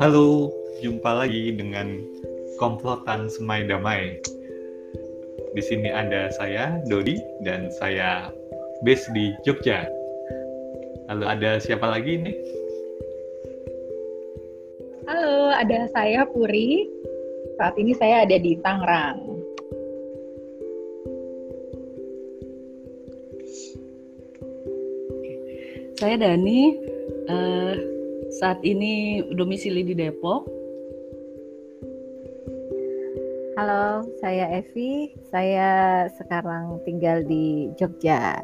[0.00, 0.48] Halo,
[0.80, 2.00] jumpa lagi dengan
[2.56, 4.16] komplotan Semai Damai.
[5.52, 8.32] Di sini ada saya, Dodi, dan saya
[8.80, 9.84] base di Jogja.
[11.12, 12.36] Lalu ada siapa lagi nih?
[15.04, 16.88] Halo, ada saya Puri.
[17.60, 19.29] Saat ini saya ada di Tangerang.
[26.00, 26.80] Saya Dani.
[27.28, 27.76] Uh,
[28.40, 30.48] saat ini domisili di Depok.
[33.60, 35.12] Halo, saya Evi.
[35.28, 38.40] Saya sekarang tinggal di Jogja.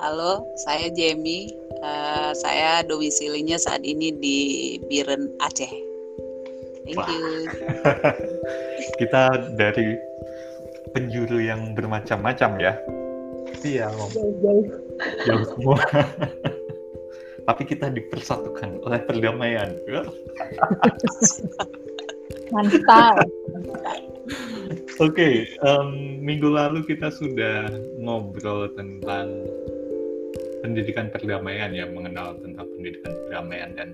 [0.00, 1.52] Halo, saya Jamie.
[1.84, 4.38] Uh, saya domisilinya saat ini di
[4.88, 5.68] Biren Aceh.
[6.88, 7.12] Thank Wah.
[7.12, 7.52] you.
[9.04, 10.00] Kita dari
[10.96, 12.80] penjuru yang bermacam-macam ya.
[13.60, 14.66] Iya, jauh-jauh.
[15.28, 15.80] Jauh semua.
[17.48, 19.74] tapi kita dipersatukan oleh perdamaian.
[22.54, 23.26] Mantap.
[25.00, 25.34] Oke, okay,
[25.66, 27.66] um, minggu lalu kita sudah
[27.98, 29.26] ngobrol tentang
[30.62, 33.88] pendidikan perdamaian ya, mengenal tentang pendidikan perdamaian dan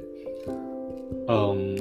[1.31, 1.79] um,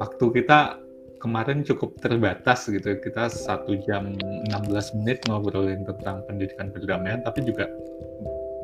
[0.00, 0.80] waktu kita
[1.20, 2.96] kemarin cukup terbatas gitu.
[3.00, 4.16] Kita satu jam
[4.50, 7.68] 16 menit ngobrolin tentang pendidikan perdamaian, tapi juga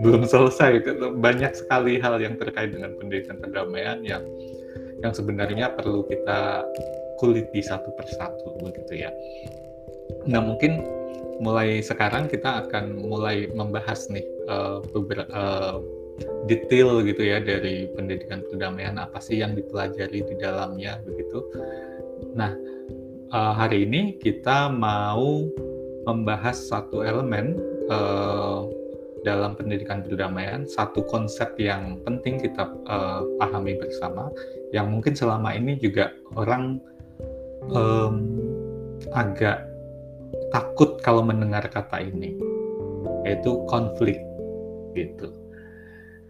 [0.00, 0.82] belum selesai
[1.20, 4.24] banyak sekali hal yang terkait dengan pendidikan perdamaian yang
[5.04, 6.64] yang sebenarnya perlu kita
[7.18, 9.10] kuliti satu persatu begitu ya.
[10.26, 10.82] Nah mungkin
[11.42, 14.82] mulai sekarang kita akan mulai membahas nih uh,
[16.46, 21.42] detail gitu ya dari pendidikan perdamaian apa sih yang dipelajari di dalamnya begitu.
[22.34, 22.52] Nah
[23.32, 25.46] uh, hari ini kita mau
[26.06, 27.58] membahas satu elemen
[27.90, 28.66] uh,
[29.22, 34.26] dalam pendidikan perdamaian satu konsep yang penting kita uh, pahami bersama
[34.74, 36.82] yang mungkin selama ini juga orang
[37.70, 38.14] um,
[39.14, 39.62] agak
[40.50, 42.34] takut kalau mendengar kata ini
[43.22, 44.18] yaitu konflik
[44.98, 45.30] gitu.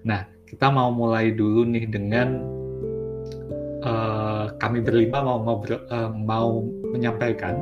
[0.04, 2.44] Nah kita mau mulai dulu nih dengan
[3.82, 7.58] uh, kami berlima mau ngobrol uh, mau menyampaikan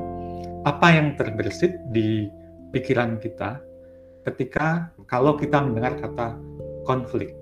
[0.68, 2.28] apa yang terbersit di
[2.70, 3.60] pikiran kita
[4.28, 6.36] ketika kalau kita mendengar kata
[6.84, 7.32] konflik.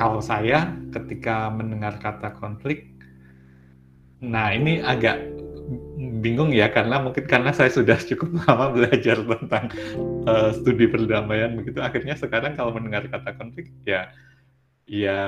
[0.00, 2.88] Kalau saya ketika mendengar kata konflik,
[4.24, 5.20] nah ini agak
[6.24, 9.68] bingung ya karena mungkin karena saya sudah cukup lama belajar tentang
[10.24, 14.08] uh, studi perdamaian begitu akhirnya sekarang kalau mendengar kata konflik ya
[14.90, 15.22] ya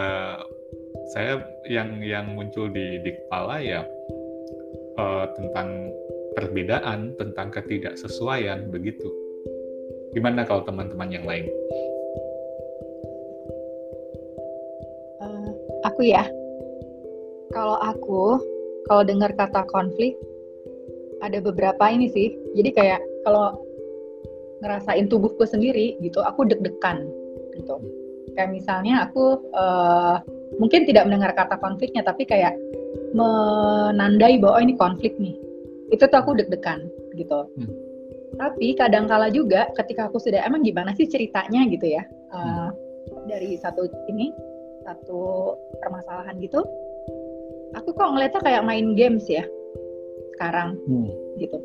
[1.15, 1.39] saya
[1.71, 3.87] yang yang muncul di di kepala ya
[4.99, 5.95] uh, tentang
[6.35, 9.07] perbedaan, tentang ketidaksesuaian, begitu.
[10.13, 11.47] Gimana kalau teman-teman yang lain?
[15.23, 15.49] Uh,
[15.87, 16.27] aku ya,
[17.55, 18.41] kalau aku,
[18.91, 20.17] kalau dengar kata konflik,
[21.23, 22.35] ada beberapa ini sih.
[22.59, 23.63] Jadi kayak kalau
[24.65, 27.07] ngerasain tubuhku sendiri gitu, aku deg-degan
[27.55, 28.02] gitu.
[28.33, 30.17] Kayak misalnya aku uh,
[30.57, 32.57] mungkin tidak mendengar kata konfliknya, tapi kayak
[33.13, 35.37] menandai bahwa oh, ini konflik nih.
[35.93, 37.45] Itu tuh aku deg-degan gitu.
[37.61, 37.73] Hmm.
[38.41, 41.69] tapi kadang-kala juga ketika aku sudah emang gimana sih ceritanya?
[41.69, 42.01] gitu ya.
[42.33, 42.73] Uh,
[43.29, 44.33] dari satu ini
[44.89, 45.53] satu
[45.85, 46.65] permasalahan gitu
[47.77, 49.45] aku kok ngeliatnya kayak main games ya
[50.37, 51.09] sekarang hmm.
[51.39, 51.59] gitu.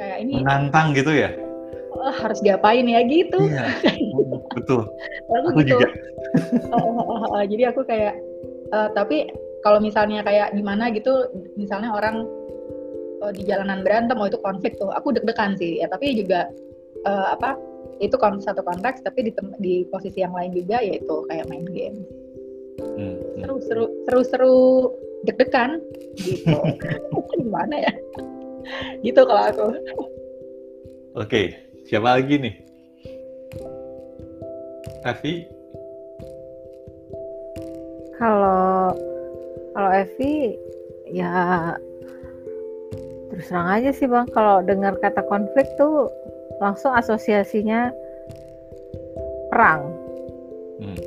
[0.00, 1.30] Kayak ini menantang gitu ya
[1.96, 3.00] oh, harus diapain ya?
[3.04, 3.38] Gitu.
[3.38, 3.64] Iya,
[4.56, 4.88] betul.
[5.32, 5.78] Aku, aku gitu.
[5.78, 5.88] juga.
[6.72, 8.16] uh, uh, uh, uh, jadi aku kayak
[8.72, 9.28] uh, tapi
[9.60, 11.28] kalau misalnya kayak gimana gitu
[11.60, 12.24] misalnya orang
[13.22, 14.90] uh, di jalanan berantem oh itu konflik tuh.
[14.96, 15.80] Aku deg-degan sih.
[15.80, 16.48] Ya tapi juga
[17.06, 17.56] uh, apa
[18.02, 19.32] itu kon satu konteks tapi di
[19.62, 22.02] di posisi yang lain juga yaitu kayak main game.
[22.80, 23.38] Hmm, hmm.
[23.38, 24.56] seru seru seru seru
[25.28, 25.78] deg-degan.
[26.18, 26.58] Gitu.
[27.40, 27.92] Gimana ya?
[29.04, 29.66] Gitu kalau aku.
[31.12, 32.54] Oke siapa lagi nih?
[35.04, 35.44] Evi?
[38.16, 38.96] Kalau
[39.76, 40.56] kalau Evi.
[41.12, 41.76] Ya
[43.28, 44.24] terus terang aja sih bang.
[44.32, 46.08] Kalau dengar kata konflik tuh
[46.64, 47.92] langsung asosiasinya
[49.52, 49.92] perang.
[50.80, 50.98] Hmm.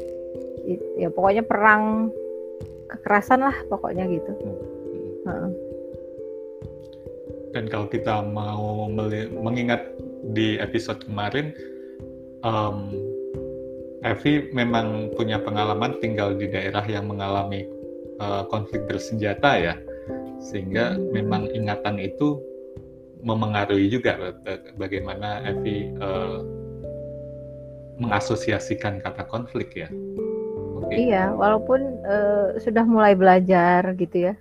[1.01, 2.13] ya pokoknya perang
[2.93, 4.31] kekerasan lah pokoknya gitu.
[4.37, 4.61] Hmm.
[5.25, 5.51] Hmm.
[7.55, 8.85] dan kalau kita mau
[9.41, 9.81] mengingat
[10.33, 11.53] di episode kemarin
[12.41, 12.89] um,
[14.05, 17.65] Evi memang punya pengalaman tinggal di daerah yang mengalami
[18.21, 19.75] uh, konflik bersenjata ya
[20.39, 22.37] sehingga memang ingatan itu
[23.25, 24.37] memengaruhi juga
[24.77, 26.45] bagaimana Evi uh,
[27.97, 29.89] mengasosiasikan kata konflik ya.
[30.85, 31.09] Okay.
[31.09, 34.33] Iya, walaupun uh, sudah mulai belajar gitu ya,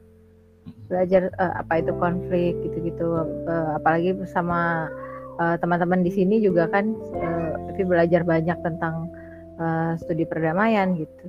[0.92, 4.92] belajar uh, apa itu konflik gitu-gitu, uh, apalagi bersama
[5.38, 9.10] teman-teman uh, di sini juga kan, uh, belajar banyak tentang
[9.58, 11.26] uh, studi perdamaian gitu.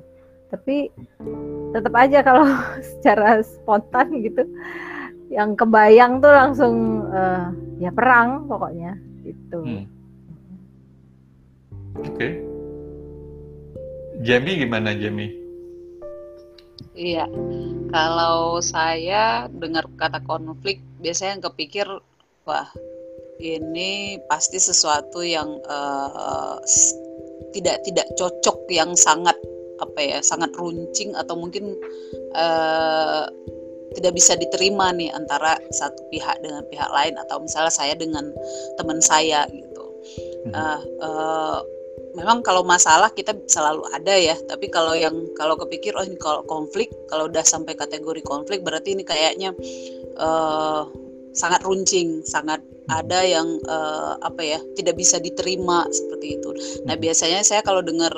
[0.53, 0.93] Tapi
[1.73, 2.45] tetap aja kalau
[2.97, 4.45] secara spontan gitu,
[5.33, 7.49] yang kebayang tuh langsung uh,
[7.81, 8.93] ya perang pokoknya
[9.25, 9.59] gitu.
[9.61, 9.85] Hmm.
[11.97, 12.13] Oke.
[12.13, 12.31] Okay.
[14.23, 15.45] Jamie gimana Jamie?
[16.95, 17.27] Iya,
[17.91, 21.87] kalau saya dengar kata konflik, biasanya yang kepikir,
[22.47, 22.71] wah
[23.39, 26.57] ini pasti sesuatu yang uh,
[27.51, 29.35] tidak tidak cocok, yang sangat
[29.83, 31.75] apa ya, sangat runcing atau mungkin
[32.35, 33.27] uh,
[33.95, 38.31] tidak bisa diterima nih antara satu pihak dengan pihak lain atau misalnya saya dengan
[38.79, 39.83] teman saya gitu.
[40.53, 41.59] Uh, uh,
[42.15, 46.41] memang kalau masalah kita selalu ada ya tapi kalau yang kalau kepikir oh ini kalau
[46.47, 49.51] konflik kalau udah sampai kategori konflik berarti ini kayaknya
[50.15, 50.87] uh,
[51.35, 56.49] sangat runcing sangat ada yang uh, apa ya tidak bisa diterima seperti itu.
[56.87, 57.03] Nah hmm.
[57.03, 58.13] biasanya saya kalau dengar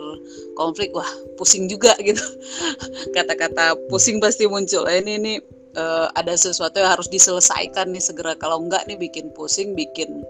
[0.53, 2.21] konflik wah pusing juga gitu
[3.15, 4.85] kata-kata pusing pasti muncul.
[4.85, 5.33] Ini ini
[5.77, 10.25] uh, ada sesuatu yang harus diselesaikan nih segera kalau enggak nih bikin pusing bikin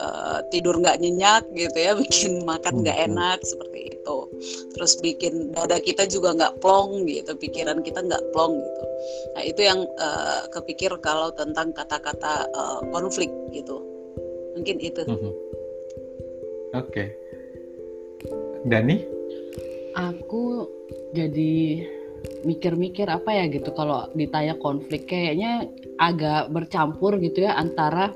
[0.00, 3.16] uh, tidur nggak nyenyak gitu ya bikin makan nggak hmm, hmm.
[3.20, 4.16] enak seperti itu
[4.74, 8.84] terus bikin dada kita juga nggak plong gitu pikiran kita nggak plong gitu
[9.36, 13.84] nah itu yang uh, kepikir kalau tentang kata-kata uh, konflik gitu
[14.56, 15.32] mungkin itu mm -hmm.
[16.74, 17.08] oke okay.
[18.66, 19.04] Dani
[19.94, 20.66] aku
[21.14, 21.86] jadi
[22.46, 25.66] mikir-mikir apa ya gitu kalau ditanya konflik kayaknya
[25.98, 28.14] agak bercampur gitu ya antara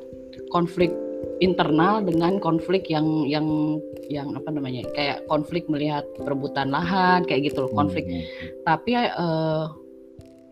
[0.55, 0.93] konflik
[1.41, 3.79] internal dengan konflik yang yang
[4.13, 8.23] yang apa namanya kayak konflik melihat perebutan lahan kayak gitu loh konflik hmm.
[8.65, 9.65] tapi eh,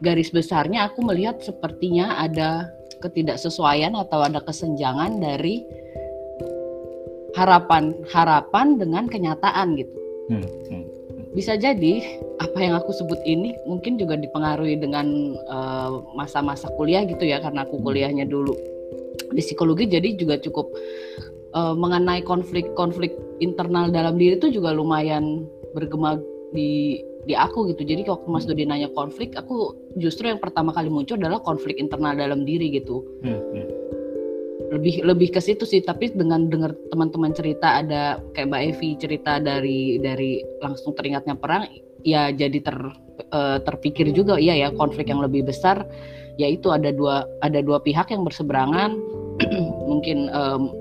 [0.00, 2.70] garis besarnya aku melihat sepertinya ada
[3.04, 5.62] ketidaksesuaian atau ada kesenjangan dari
[7.36, 9.96] harapan harapan dengan kenyataan gitu
[10.32, 10.48] hmm.
[10.72, 10.98] Hmm
[11.38, 17.02] bisa jadi apa yang aku sebut ini mungkin juga dipengaruhi dengan eh, masa-masa uh, kuliah
[17.02, 18.54] gitu ya karena aku kuliahnya dulu
[19.34, 20.70] di psikologi jadi juga cukup
[21.52, 23.12] uh, mengenai konflik-konflik
[23.42, 25.44] internal dalam diri itu juga lumayan
[25.76, 26.16] bergema
[26.54, 27.84] di di aku gitu.
[27.84, 32.16] Jadi waktu Mas Dodi nanya konflik aku justru yang pertama kali muncul adalah konflik internal
[32.16, 33.04] dalam diri gitu.
[33.20, 33.66] Hmm, hmm.
[34.72, 39.32] Lebih lebih ke situ sih tapi dengan dengar teman-teman cerita ada kayak Mbak Evi cerita
[39.40, 41.68] dari dari langsung teringatnya perang
[42.08, 42.76] ya jadi ter
[43.36, 45.84] uh, terpikir juga iya ya konflik yang lebih besar
[46.40, 48.96] yaitu ada dua ada dua pihak yang berseberangan
[49.90, 50.72] mungkin um,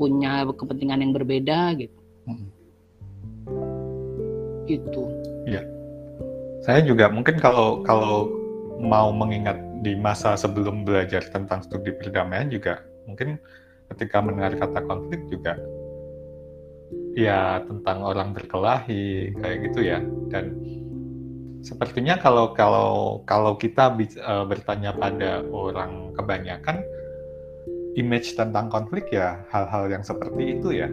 [0.00, 1.98] punya kepentingan yang berbeda gitu.
[2.24, 2.48] Hmm.
[4.64, 5.02] gitu.
[5.44, 5.60] Ya
[6.64, 8.32] saya juga mungkin kalau kalau
[8.80, 13.36] mau mengingat di masa sebelum belajar tentang studi perdamaian juga mungkin
[13.92, 15.56] ketika mendengar kata konflik juga
[17.18, 19.98] ya tentang orang berkelahi kayak gitu ya.
[20.30, 20.54] Dan
[21.60, 23.92] sepertinya kalau kalau kalau kita
[24.24, 26.80] uh, bertanya pada orang kebanyakan
[27.98, 30.88] image tentang konflik ya hal-hal yang seperti itu ya.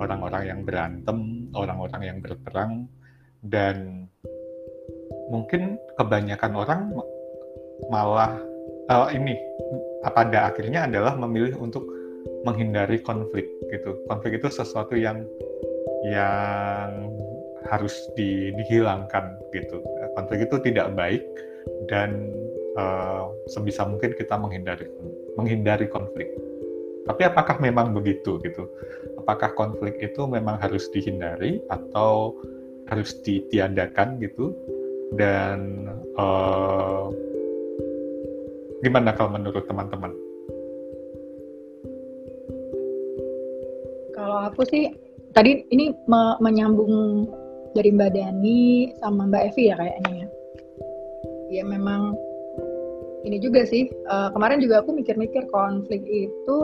[0.00, 2.88] Orang-orang yang berantem orang-orang yang berperang
[3.44, 4.08] dan
[5.28, 6.80] mungkin kebanyakan orang
[7.88, 8.40] malah
[8.90, 9.36] uh, ini
[10.00, 11.99] pada akhirnya adalah memilih untuk
[12.46, 14.00] menghindari konflik gitu.
[14.08, 15.24] Konflik itu sesuatu yang
[16.06, 17.12] yang
[17.68, 19.84] harus di, dihilangkan gitu.
[20.16, 21.22] Konflik itu tidak baik
[21.86, 22.32] dan
[22.80, 24.88] uh, sebisa mungkin kita menghindari
[25.36, 26.32] menghindari konflik.
[27.04, 28.68] Tapi apakah memang begitu gitu?
[29.20, 32.36] Apakah konflik itu memang harus dihindari atau
[32.88, 34.52] harus ditiadakan gitu?
[35.18, 37.10] Dan uh,
[38.80, 40.08] Gimana kalau menurut teman-teman?
[44.20, 44.92] Kalau aku sih
[45.32, 47.24] tadi ini me menyambung
[47.72, 50.28] dari Mbak Dani sama Mbak Evi ya kayaknya ya.
[51.50, 52.12] Ya memang
[53.24, 56.58] ini juga sih uh, kemarin juga aku mikir-mikir konflik itu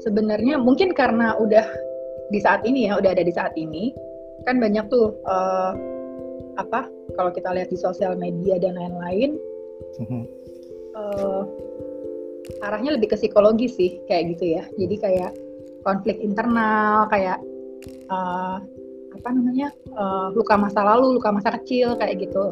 [0.00, 1.68] sebenarnya mungkin karena udah
[2.32, 3.92] di saat ini ya udah ada di saat ini
[4.48, 5.76] kan banyak tuh uh,
[6.56, 6.88] apa
[7.20, 9.36] kalau kita lihat di sosial media dan lain-lain
[10.96, 11.44] uh,
[12.64, 15.32] arahnya lebih ke psikologi sih kayak gitu ya jadi kayak
[15.84, 17.38] konflik internal kayak
[18.08, 18.58] uh,
[19.14, 22.50] apa namanya uh, luka masa lalu luka masa kecil kayak gitu.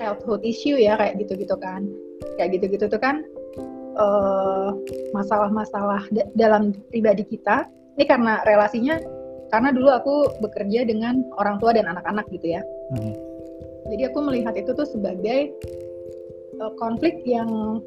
[0.00, 1.86] Childhood issue ya kayak gitu gitu kan.
[2.40, 3.22] Kayak gitu gitu tuh kan
[3.94, 4.70] eh,
[5.14, 7.70] masalah-masalah uh, dalam pribadi kita.
[7.94, 8.98] Ini karena relasinya
[9.54, 12.62] karena dulu aku bekerja dengan orang tua dan anak-anak gitu ya.
[12.90, 13.14] Hmm.
[13.94, 15.54] jadi aku melihat itu tuh sebagai
[16.58, 17.78] uh, konflik yang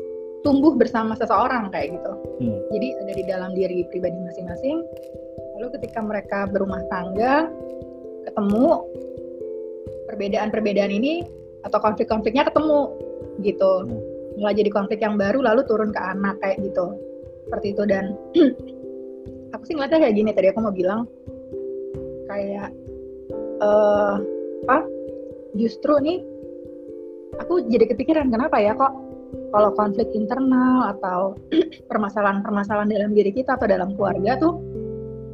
[0.45, 2.11] tumbuh bersama seseorang kayak gitu.
[2.37, 2.59] Hmm.
[2.73, 4.85] jadi ada di dalam diri pribadi masing-masing.
[5.57, 7.49] Lalu ketika mereka berumah tangga
[8.27, 8.85] ketemu
[10.11, 11.25] perbedaan-perbedaan ini
[11.65, 12.93] atau konflik-konfliknya ketemu
[13.41, 13.71] gitu.
[13.85, 14.01] Hmm.
[14.37, 16.93] mulai jadi konflik yang baru lalu turun ke anak kayak gitu.
[17.49, 18.13] Seperti itu dan
[19.57, 21.09] aku sih ngeliatnya kayak gini tadi aku mau bilang.
[22.27, 22.69] Kayak
[23.63, 24.21] uh,
[24.67, 24.85] apa?
[25.57, 26.21] Justru nih
[27.41, 29.06] aku jadi kepikiran kenapa ya kok
[29.51, 31.35] kalau konflik internal atau
[31.91, 34.59] permasalahan-permasalahan dalam diri kita atau dalam keluarga tuh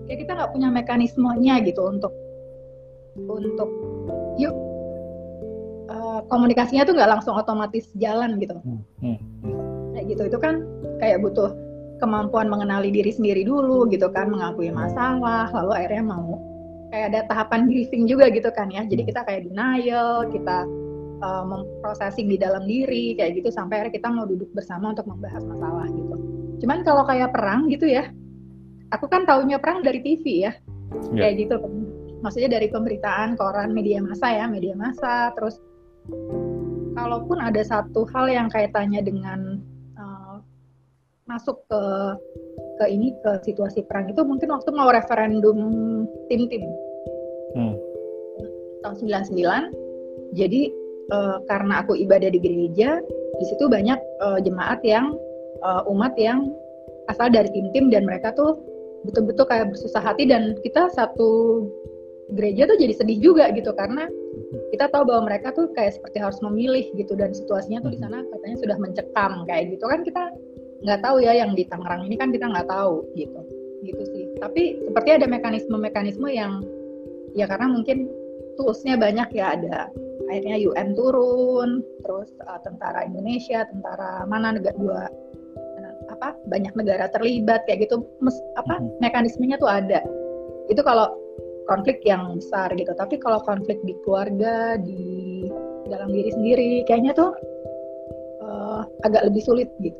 [0.07, 2.13] kayak kita nggak punya mekanismenya gitu untuk
[3.17, 3.69] untuk
[4.41, 4.53] yuk
[6.27, 8.57] komunikasinya tuh nggak langsung otomatis jalan gitu.
[8.61, 8.81] Hmm.
[9.01, 9.19] Hmm.
[9.95, 10.55] Kayak gitu itu kan
[11.01, 11.51] kayak butuh
[12.01, 16.41] kemampuan mengenali diri sendiri dulu gitu kan, mengakui masalah, lalu akhirnya mau
[16.91, 18.83] kayak ada tahapan grieving juga gitu kan ya.
[18.85, 19.09] Jadi hmm.
[19.13, 20.57] kita kayak denial, kita
[21.23, 25.41] uh, memprosesing di dalam diri kayak gitu sampai akhirnya kita mau duduk bersama untuk membahas
[25.47, 26.15] masalah gitu.
[26.59, 28.11] Cuman kalau kayak perang gitu ya,
[28.91, 30.53] aku kan taunya perang dari TV ya,
[31.15, 31.23] yeah.
[31.23, 31.55] kayak gitu.
[32.23, 35.59] Maksudnya dari pemberitaan koran media massa ya, media massa, terus
[36.93, 39.59] kalaupun ada satu hal yang kaitannya dengan
[39.99, 40.39] uh,
[41.27, 41.81] masuk ke
[42.73, 45.57] ke ini ke situasi perang itu mungkin waktu mau referendum
[46.25, 46.65] tim-tim
[47.53, 47.75] hmm.
[48.81, 48.95] tahun
[49.29, 50.73] 99 jadi
[51.13, 52.97] uh, karena aku ibadah di gereja
[53.37, 55.13] di situ banyak uh, jemaat yang
[55.61, 56.49] uh, umat yang
[57.13, 58.57] asal dari tim-tim dan mereka tuh
[59.05, 61.63] betul-betul kayak bersusah hati dan kita satu
[62.33, 64.07] gereja tuh jadi sedih juga gitu karena
[64.71, 68.23] kita tahu bahwa mereka tuh kayak seperti harus memilih gitu dan situasinya tuh di sana
[68.31, 70.23] katanya sudah mencekam kayak gitu kan kita
[70.83, 73.39] nggak tahu ya yang di Tangerang ini kan kita nggak tahu gitu.
[73.83, 74.23] Gitu sih.
[74.39, 76.63] Tapi seperti ada mekanisme-mekanisme yang
[77.35, 78.07] ya karena mungkin
[78.59, 79.79] toolsnya banyak ya ada
[80.29, 85.03] akhirnya UN turun terus uh, tentara Indonesia tentara mana negara dua
[86.11, 90.03] apa banyak negara terlibat kayak gitu mes, apa mekanismenya tuh ada.
[90.67, 91.11] Itu kalau
[91.71, 95.47] konflik yang besar gitu tapi kalau konflik di keluarga di
[95.87, 97.31] dalam diri sendiri kayaknya tuh
[98.43, 99.99] uh, agak lebih sulit gitu.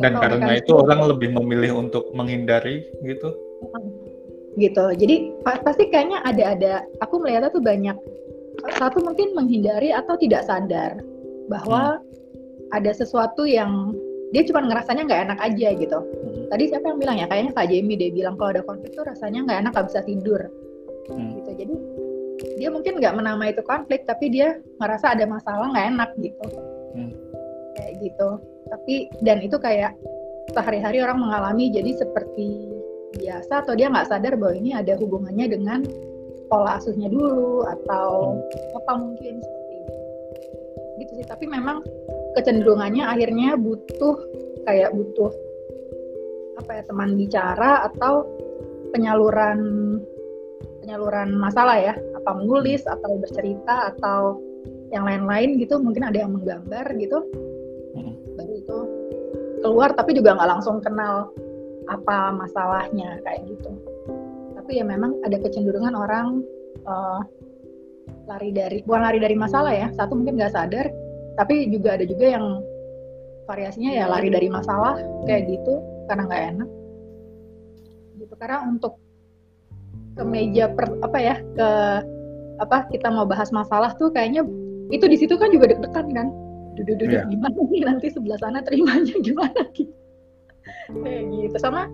[0.00, 3.36] Dan karena itu orang lebih memilih untuk menghindari gitu
[4.60, 7.96] gitu jadi pasti kayaknya ada ada aku melihatnya tuh banyak
[8.76, 11.00] satu mungkin menghindari atau tidak sadar
[11.48, 12.76] bahwa hmm.
[12.76, 13.96] ada sesuatu yang
[14.32, 16.52] dia cuma ngerasanya nggak enak aja gitu hmm.
[16.52, 19.40] tadi siapa yang bilang ya kayaknya Kak Jamie dia bilang kalau ada konflik tuh rasanya
[19.48, 20.40] nggak enak nggak bisa tidur
[21.08, 21.30] hmm.
[21.40, 21.74] gitu jadi
[22.60, 26.46] dia mungkin nggak menamai itu konflik tapi dia ngerasa ada masalah nggak enak gitu
[26.96, 27.12] hmm.
[27.76, 28.28] kayak gitu
[28.68, 28.94] tapi
[29.24, 29.92] dan itu kayak
[30.52, 32.71] sehari-hari orang mengalami jadi seperti
[33.16, 35.80] biasa atau dia nggak sadar bahwa ini ada hubungannya dengan
[36.52, 38.36] pola asuhnya dulu atau
[38.76, 39.92] apa mungkin seperti itu.
[41.00, 41.80] Gitu sih tapi memang
[42.36, 44.16] kecenderungannya akhirnya butuh
[44.68, 45.32] kayak butuh
[46.60, 48.28] apa ya teman bicara atau
[48.92, 49.60] penyaluran
[50.84, 51.94] penyaluran masalah ya.
[52.20, 54.36] Apa menulis atau bercerita atau
[54.92, 57.24] yang lain-lain gitu mungkin ada yang menggambar gitu.
[57.92, 58.16] Hmm.
[58.40, 58.78] baru itu
[59.60, 61.28] keluar tapi juga nggak langsung kenal
[61.92, 63.70] apa masalahnya kayak gitu.
[64.56, 66.40] Tapi ya memang ada kecenderungan orang
[66.86, 67.20] uh,
[68.26, 69.88] lari dari bukan lari dari masalah ya.
[69.92, 70.86] Satu mungkin nggak sadar
[71.36, 72.60] tapi juga ada juga yang
[73.48, 76.68] variasinya ya lari dari masalah kayak gitu karena nggak enak.
[78.20, 78.96] Gitu karena untuk
[80.12, 81.68] ke meja per, apa ya ke
[82.60, 84.44] apa kita mau bahas masalah tuh kayaknya
[84.92, 86.28] itu di situ kan juga deg-degan kan.
[86.72, 87.28] Duduk-duduk yeah.
[87.28, 90.01] gimana nih nanti sebelah sana terimanya gimana gitu
[90.90, 91.56] kayak gitu.
[91.60, 91.90] Sama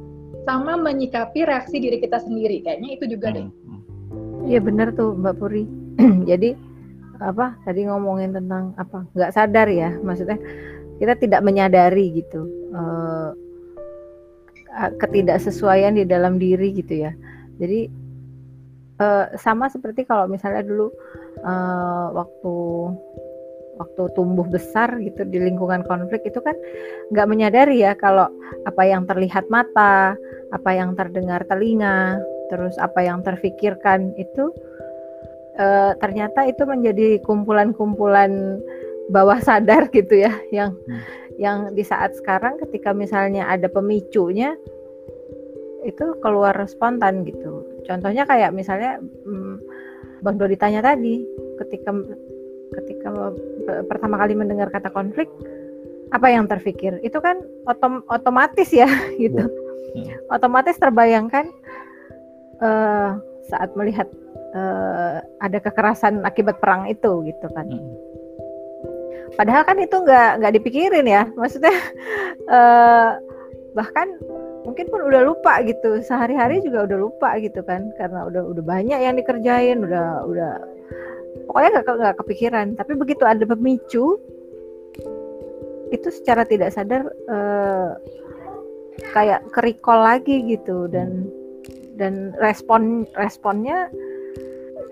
[0.48, 2.64] sama menyikapi reaksi diri kita sendiri.
[2.64, 3.44] Kayaknya itu juga deh.
[3.44, 3.82] Hmm.
[4.48, 5.64] Iya benar tuh Mbak Puri.
[6.30, 6.56] Jadi
[7.18, 10.38] apa tadi ngomongin tentang apa nggak sadar ya maksudnya
[11.02, 13.34] kita tidak menyadari gitu uh,
[15.02, 17.12] ketidaksesuaian di dalam diri gitu ya.
[17.58, 17.90] Jadi
[19.02, 20.92] uh, sama seperti kalau misalnya dulu
[21.42, 22.54] uh, waktu
[23.78, 26.54] waktu tumbuh besar gitu di lingkungan konflik itu kan
[27.14, 28.26] nggak menyadari ya kalau
[28.66, 30.18] apa yang terlihat mata
[30.50, 32.18] apa yang terdengar telinga
[32.50, 34.50] terus apa yang terfikirkan itu
[35.60, 38.58] uh, ternyata itu menjadi kumpulan-kumpulan
[39.08, 41.00] bawah sadar gitu ya yang hmm.
[41.38, 44.58] yang di saat sekarang ketika misalnya ada pemicunya
[45.86, 47.62] itu keluar spontan gitu.
[47.86, 49.62] Contohnya kayak misalnya hmm,
[50.20, 51.22] Bang Dodi tanya tadi
[51.62, 51.94] ketika
[52.82, 53.34] ketika
[53.86, 55.26] pertama kali mendengar kata konflik
[56.12, 56.96] apa yang terpikir?
[57.04, 58.88] Itu kan otom otomatis ya
[59.22, 59.46] gitu.
[59.88, 60.04] Hmm.
[60.28, 61.48] otomatis terbayangkan
[62.60, 63.16] uh,
[63.48, 64.04] saat melihat
[64.52, 67.66] uh, ada kekerasan akibat perang itu gitu kan.
[67.68, 67.96] Hmm.
[69.36, 71.24] padahal kan itu nggak nggak dipikirin ya.
[71.36, 71.72] Maksudnya
[72.52, 73.16] uh,
[73.78, 74.12] bahkan
[74.68, 76.04] mungkin pun udah lupa gitu.
[76.04, 77.88] Sehari-hari juga udah lupa gitu kan.
[77.96, 80.52] Karena udah udah banyak yang dikerjain udah udah
[81.48, 82.66] pokoknya nggak kepikiran.
[82.76, 84.18] Tapi begitu ada pemicu
[85.88, 87.96] itu secara tidak sadar uh,
[89.16, 90.88] kayak kerikol lagi gitu.
[90.88, 91.28] Dan
[91.98, 93.90] dan respon responnya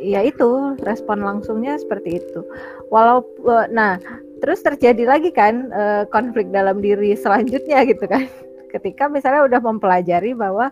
[0.02, 2.40] ya itu respon langsungnya seperti itu.
[2.88, 4.00] Walau uh, nah
[4.44, 8.28] terus terjadi lagi kan uh, konflik dalam diri selanjutnya gitu kan.
[8.74, 10.68] Ketika misalnya udah mempelajari bahwa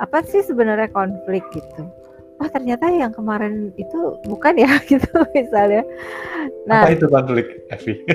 [0.00, 1.86] apa sih sebenarnya konflik gitu
[2.42, 5.82] oh ternyata yang kemarin itu bukan ya gitu misalnya.
[6.66, 7.94] Nah, apa itu konflik, Evi?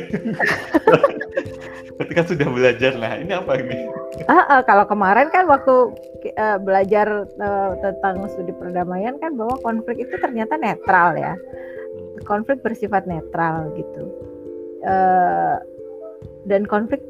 [2.00, 3.84] Ketika sudah belajar, nah ini apa ini?
[4.24, 5.92] Uh, uh, kalau kemarin kan waktu
[6.40, 12.24] uh, belajar uh, tentang studi perdamaian kan bahwa konflik itu ternyata netral ya, hmm.
[12.24, 14.08] konflik bersifat netral gitu.
[14.80, 15.60] Uh,
[16.48, 17.04] dan konflik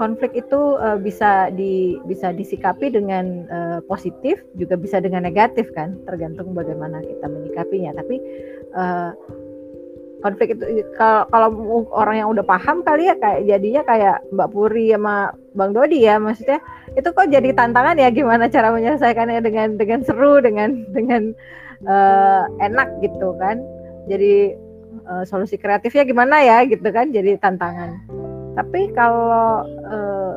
[0.00, 6.00] konflik itu uh, bisa di bisa disikapi dengan uh, positif juga bisa dengan negatif kan
[6.08, 7.92] tergantung bagaimana kita menyikapinya.
[8.00, 8.16] Tapi
[8.72, 9.12] uh,
[10.24, 10.64] konflik itu
[10.96, 11.48] kalau kalau
[11.92, 16.16] orang yang udah paham kali ya kayak jadinya kayak Mbak Puri sama Bang Dodi ya
[16.16, 16.64] maksudnya
[16.96, 21.36] itu kok jadi tantangan ya gimana cara menyelesaikannya dengan dengan seru dengan dengan
[21.84, 23.60] uh, enak gitu kan.
[24.08, 24.56] Jadi
[25.04, 28.00] uh, solusi kreatifnya gimana ya gitu kan jadi tantangan.
[28.50, 30.34] Tapi kalau uh,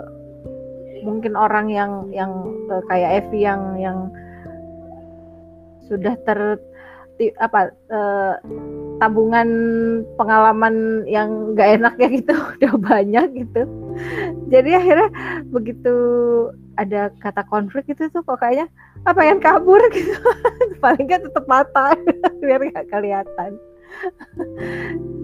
[1.06, 2.32] mungkin orang yang yang
[2.72, 4.10] uh, kayak Evi yang yang
[5.86, 6.58] sudah ter
[7.38, 8.36] apa uh,
[8.98, 9.48] tabungan
[10.18, 13.62] pengalaman yang gak enak ya gitu udah banyak gitu.
[14.50, 15.10] Jadi akhirnya
[15.54, 15.96] begitu
[16.82, 18.66] ada kata konflik itu tuh kok kayaknya
[19.06, 20.18] apa yang kabur gitu.
[20.82, 21.94] Paling nggak tetap mata
[22.42, 23.52] biar nggak kelihatan.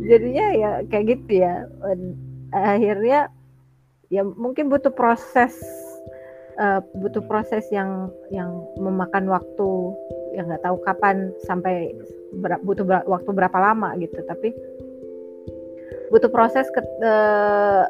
[0.06, 1.66] Jadinya ya kayak gitu ya.
[2.54, 3.34] Akhirnya
[4.10, 5.54] ya mungkin butuh proses
[6.58, 9.70] uh, butuh proses yang yang memakan waktu
[10.34, 11.94] yang nggak tahu kapan sampai
[12.42, 14.20] ber, butuh ber, waktu berapa lama gitu.
[14.26, 14.54] Tapi
[16.10, 17.86] butuh proses ke, uh,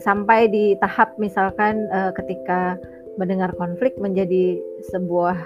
[0.00, 2.76] sampai di tahap misalkan uh, ketika
[3.20, 4.58] mendengar konflik menjadi
[4.90, 5.38] sebuah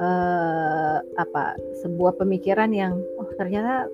[0.00, 3.90] uh, apa sebuah pemikiran yang oh ternyata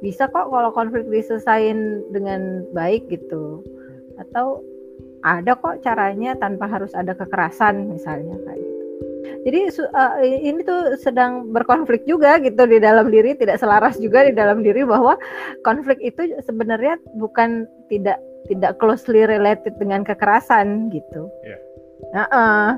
[0.00, 3.60] bisa kok kalau konflik diselesain dengan baik gitu
[4.20, 4.60] atau
[5.20, 8.84] ada kok caranya tanpa harus ada kekerasan misalnya kayak gitu.
[9.40, 9.60] Jadi
[9.96, 14.60] uh, ini tuh sedang berkonflik juga gitu di dalam diri tidak selaras juga di dalam
[14.60, 15.16] diri bahwa
[15.64, 21.28] konflik itu sebenarnya bukan tidak tidak closely related dengan kekerasan gitu.
[21.44, 21.60] Yeah.
[22.10, 22.70] Nah, uh,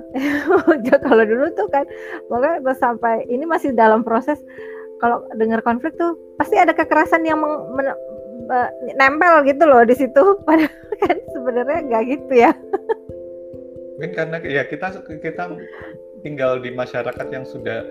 [1.06, 1.86] kalau dulu tuh kan,
[2.26, 4.36] pokoknya sampai ini masih dalam proses
[4.98, 7.90] kalau dengar konflik tuh pasti ada kekerasan yang meng, men,
[8.52, 8.68] uh,
[9.00, 10.22] nempel gitu loh di situ.
[10.46, 10.68] Padahal
[11.00, 12.52] kan sebenarnya nggak gitu ya.
[13.96, 15.44] Mungkin karena ya kita kita
[16.20, 17.82] tinggal di masyarakat yang sudah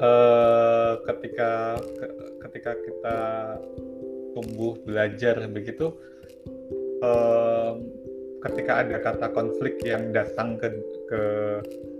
[0.00, 1.78] uh, ketika
[2.48, 3.18] ketika kita
[4.32, 5.92] tumbuh belajar begitu
[7.04, 7.76] uh,
[8.42, 10.68] ketika ada kata konflik yang datang ke
[11.06, 11.22] ke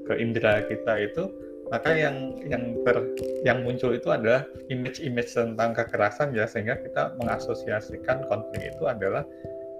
[0.02, 1.30] ke indera kita itu
[1.72, 3.00] maka yang yang ter
[3.48, 9.24] yang muncul itu adalah image-image tentang kekerasan ya sehingga kita mengasosiasikan konflik itu adalah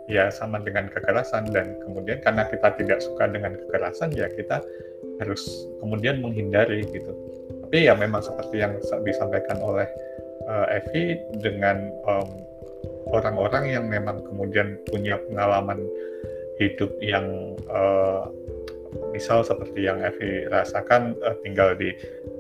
[0.09, 1.53] ya sama dengan kekerasan.
[1.53, 4.65] Dan kemudian karena kita tidak suka dengan kekerasan ya kita
[5.21, 5.45] harus
[5.85, 7.13] kemudian menghindari gitu.
[7.69, 8.73] Tapi ya memang seperti yang
[9.05, 9.85] disampaikan oleh
[10.49, 11.93] uh, Evi dengan
[13.13, 15.85] orang-orang um, yang memang kemudian punya pengalaman
[16.57, 18.33] hidup yang uh,
[19.13, 21.93] misal seperti yang Evi rasakan uh, tinggal di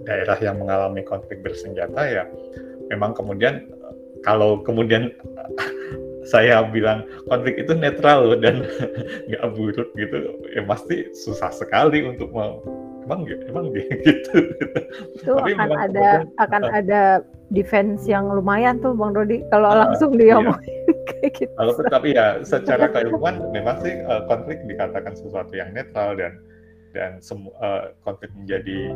[0.09, 2.25] daerah yang mengalami konflik bersenjata ya
[2.89, 3.69] memang kemudian
[4.25, 5.13] kalau kemudian
[6.33, 8.65] saya bilang konflik itu netral dan
[9.29, 12.63] nggak buruk gitu ya pasti susah sekali untuk mau
[13.03, 14.39] emang emang gitu
[15.19, 16.09] itu Tapi akan ada
[16.39, 17.03] akan uh, ada
[17.51, 20.55] defense yang lumayan tuh bang Dodi kalau uh, langsung dia iya.
[21.11, 21.53] kayak gitu.
[21.59, 26.39] Kalau tapi ya secara keilmuan memang sih uh, konflik dikatakan sesuatu yang netral dan
[26.93, 28.93] dan semua uh, konflik menjadi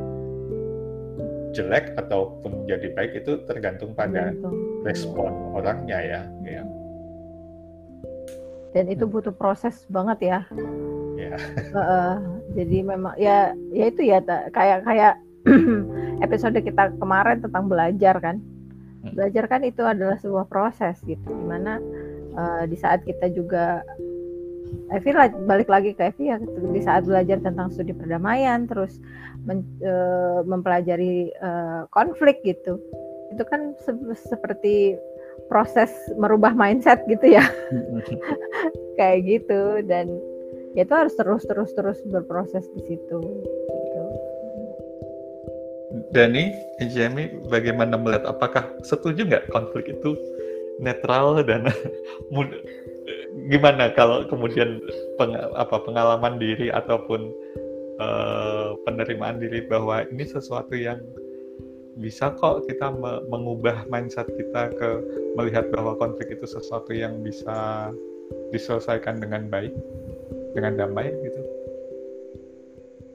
[1.56, 4.84] jelek ataupun menjadi baik itu tergantung pada tergantung.
[4.84, 6.62] respon orangnya ya, ya.
[8.76, 10.40] Dan itu butuh proses banget ya.
[11.16, 11.36] Ya.
[11.72, 12.16] Uh,
[12.52, 14.20] jadi memang ya ya itu ya
[14.52, 15.16] kayak kayak
[16.26, 18.36] episode kita kemarin tentang belajar kan.
[19.00, 19.16] Hmm.
[19.16, 21.80] Belajar kan itu adalah sebuah proses gitu, di mana
[22.36, 23.80] uh, di saat kita juga
[24.86, 25.10] Evi
[25.50, 29.02] balik lagi ke Evi ya di saat belajar tentang studi perdamaian terus
[29.42, 32.78] men, uh, mempelajari uh, konflik gitu.
[33.34, 34.94] Itu kan se seperti
[35.50, 37.42] proses merubah mindset gitu ya.
[38.98, 40.06] Kayak gitu dan
[40.78, 44.02] itu harus terus terus terus berproses di situ gitu.
[46.12, 46.52] Dani,
[46.92, 48.28] Jamie, bagaimana melihat?
[48.28, 50.14] Apakah setuju nggak konflik itu
[50.78, 51.72] netral dan
[53.50, 54.80] gimana kalau kemudian
[55.20, 57.30] peng, apa pengalaman diri ataupun
[58.00, 61.00] uh, penerimaan diri bahwa ini sesuatu yang
[61.96, 64.90] bisa kok kita me mengubah mindset kita ke
[65.40, 67.88] melihat bahwa konflik itu sesuatu yang bisa
[68.52, 69.72] diselesaikan dengan baik
[70.52, 71.40] dengan damai gitu?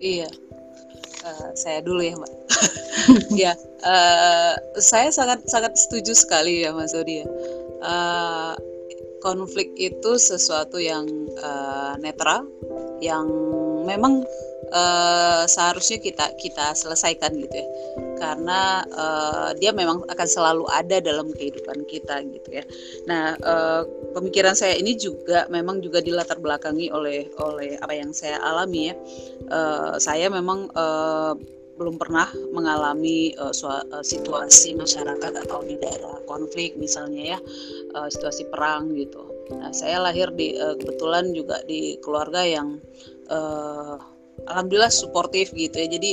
[0.01, 0.29] Iya.
[1.21, 2.33] Uh, saya dulu ya mbak.
[3.33, 7.27] Ya uh, saya sangat sangat setuju sekali ya mas Odi ya.
[7.81, 8.53] Uh,
[9.21, 11.07] konflik itu sesuatu yang
[11.39, 12.49] uh, netral
[13.01, 13.29] yang
[13.85, 14.25] memang
[14.73, 17.67] uh, seharusnya kita kita selesaikan gitu ya
[18.21, 22.63] karena uh, dia memang akan selalu ada dalam kehidupan kita gitu ya.
[23.09, 23.81] Nah uh,
[24.13, 28.95] pemikiran saya ini juga memang juga dilatar belakangi oleh oleh apa yang saya alami ya.
[29.49, 31.33] Uh, saya memang uh,
[31.81, 33.49] belum pernah mengalami uh,
[34.05, 37.39] situasi masyarakat atau di daerah konflik misalnya ya
[37.95, 39.23] uh, situasi perang gitu.
[39.51, 42.79] Nah saya lahir di uh, kebetulan juga di keluarga yang
[43.27, 43.99] uh,
[44.47, 46.11] alhamdulillah suportif gitu ya jadi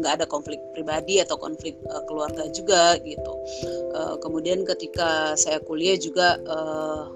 [0.00, 3.40] nggak uh, ada konflik pribadi atau konflik uh, keluarga juga gitu
[3.94, 7.08] uh, kemudian ketika saya kuliah juga uh,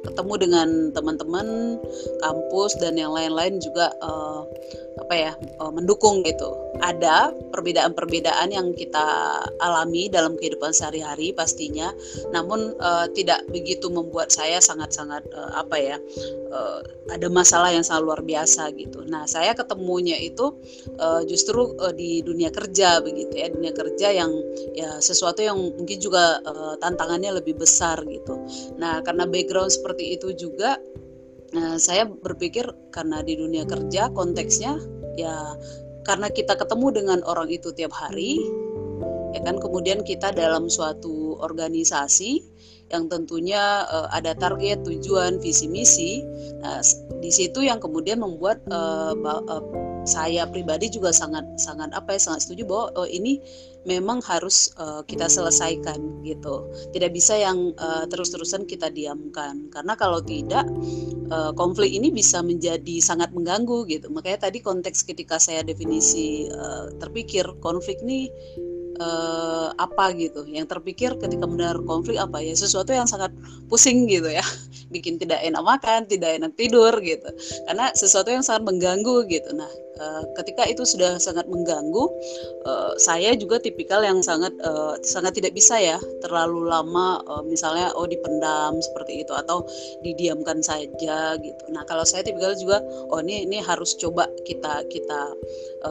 [0.00, 1.76] ketemu dengan teman-teman
[2.24, 4.48] kampus dan yang lain-lain juga uh,
[5.00, 6.56] apa ya uh, mendukung gitu.
[6.80, 9.04] Ada perbedaan-perbedaan yang kita
[9.60, 11.92] alami dalam kehidupan sehari-hari pastinya,
[12.32, 15.96] namun uh, tidak begitu membuat saya sangat-sangat uh, apa ya
[16.48, 19.04] uh, ada masalah yang sangat luar biasa gitu.
[19.04, 20.56] Nah saya ketemunya itu
[20.96, 24.30] uh, justru uh, di dunia kerja begitu ya dunia kerja yang
[24.72, 28.40] ya sesuatu yang mungkin juga uh, tantangannya lebih besar gitu.
[28.78, 30.78] Nah karena background seperti seperti itu juga.
[31.50, 32.62] Nah, saya berpikir
[32.94, 34.78] karena di dunia kerja konteksnya
[35.18, 35.58] ya
[36.06, 38.38] karena kita ketemu dengan orang itu tiap hari
[39.34, 39.58] ya kan?
[39.58, 42.38] Kemudian kita dalam suatu organisasi
[42.94, 46.22] yang tentunya uh, ada target tujuan visi misi.
[46.62, 46.78] Nah
[47.18, 49.18] di situ yang kemudian membuat uh,
[50.04, 53.40] saya pribadi juga sangat sangat apa ya sangat setuju bahwa oh, ini
[53.88, 56.68] memang harus uh, kita selesaikan gitu.
[56.92, 59.72] Tidak bisa yang uh, terus-terusan kita diamkan.
[59.72, 60.68] Karena kalau tidak
[61.32, 64.12] uh, konflik ini bisa menjadi sangat mengganggu gitu.
[64.12, 68.28] Makanya tadi konteks ketika saya definisi uh, terpikir konflik ini
[69.00, 70.44] uh, apa gitu.
[70.44, 73.32] Yang terpikir ketika mendengar konflik apa ya sesuatu yang sangat
[73.72, 74.44] pusing gitu ya.
[74.94, 77.32] Bikin tidak enak makan tidak enak tidur gitu.
[77.64, 79.56] Karena sesuatu yang sangat mengganggu gitu.
[79.56, 82.08] Nah uh, ketika itu sudah sangat mengganggu
[82.64, 88.08] uh, saya juga tipikal yang sangat uh, sangat tidak bisa ya terlalu lama misalnya oh
[88.08, 89.62] dipendam seperti itu atau
[90.02, 91.62] didiamkan saja gitu.
[91.70, 92.80] Nah kalau saya tipikal juga
[93.12, 95.36] oh ini ini harus coba kita kita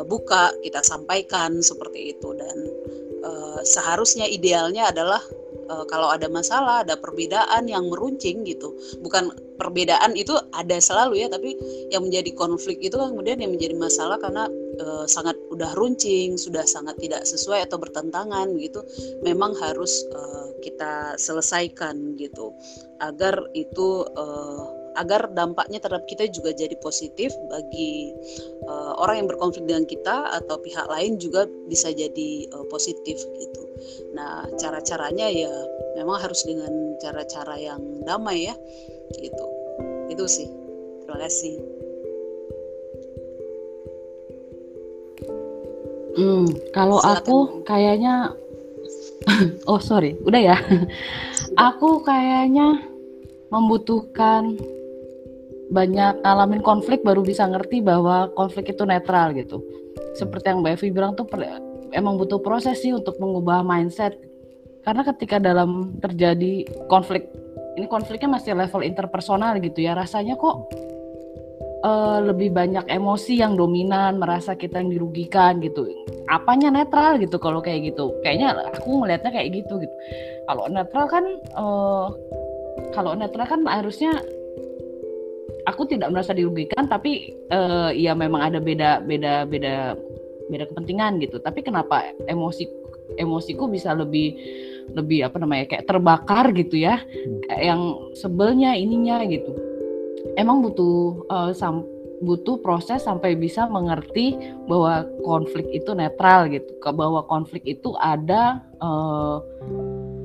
[0.05, 2.33] buka kita sampaikan seperti itu.
[2.35, 2.57] Dan
[3.67, 5.19] seharusnya idealnya adalah
[5.69, 8.73] uh, kalau ada masalah, ada perbedaan yang meruncing gitu.
[8.99, 11.55] Bukan perbedaan itu ada selalu ya, tapi
[11.93, 14.49] yang menjadi konflik itu kan kemudian yang menjadi masalah karena
[14.81, 18.81] uh, sangat udah runcing, sudah sangat tidak sesuai atau bertentangan gitu.
[19.21, 22.51] Memang harus uh, kita selesaikan gitu
[22.99, 28.11] agar itu uh, agar dampaknya terhadap kita juga jadi positif bagi
[28.67, 33.68] uh, orang yang berkonflik dengan kita atau pihak lain juga bisa jadi uh, positif gitu.
[34.13, 35.51] Nah, cara-caranya ya
[35.97, 38.55] memang harus dengan cara-cara yang damai ya.
[39.15, 39.45] Gitu.
[40.11, 40.47] Itu sih.
[41.05, 41.55] Terima kasih.
[46.19, 47.15] Hmm, kalau Silakan.
[47.23, 48.13] aku kayaknya
[49.71, 50.57] oh sorry, udah ya.
[51.69, 52.83] aku kayaknya
[53.49, 54.57] membutuhkan
[55.69, 59.61] banyak ngalamin konflik baru bisa ngerti bahwa konflik itu netral gitu.
[60.17, 61.29] Seperti yang Mbak Evi bilang tuh
[61.95, 64.17] emang butuh proses sih untuk mengubah mindset.
[64.83, 67.27] Karena ketika dalam terjadi konflik,
[67.75, 70.71] ini konfliknya masih level interpersonal gitu ya, rasanya kok
[71.83, 75.87] uh, lebih banyak emosi yang dominan, merasa kita yang dirugikan gitu.
[76.31, 78.15] Apanya netral gitu kalau kayak gitu.
[78.23, 79.95] Kayaknya aku ngelihatnya kayak gitu gitu.
[80.47, 82.07] Kalau netral kan uh,
[82.95, 84.15] kalau netral kan harusnya
[85.67, 89.93] aku tidak merasa dirugikan tapi uh, ya memang ada beda beda beda
[90.49, 91.37] beda kepentingan gitu.
[91.39, 92.67] Tapi kenapa emosi
[93.17, 94.37] emosiku bisa lebih
[94.93, 97.01] lebih apa namanya kayak terbakar gitu ya?
[97.01, 97.39] Hmm.
[97.45, 97.81] kayak yang
[98.17, 99.53] sebelnya ininya gitu.
[100.35, 101.85] Emang butuh uh, sam
[102.19, 104.35] butuh proses sampai bisa mengerti
[104.67, 106.67] bahwa konflik itu netral gitu.
[106.83, 109.39] Bahwa konflik itu ada uh,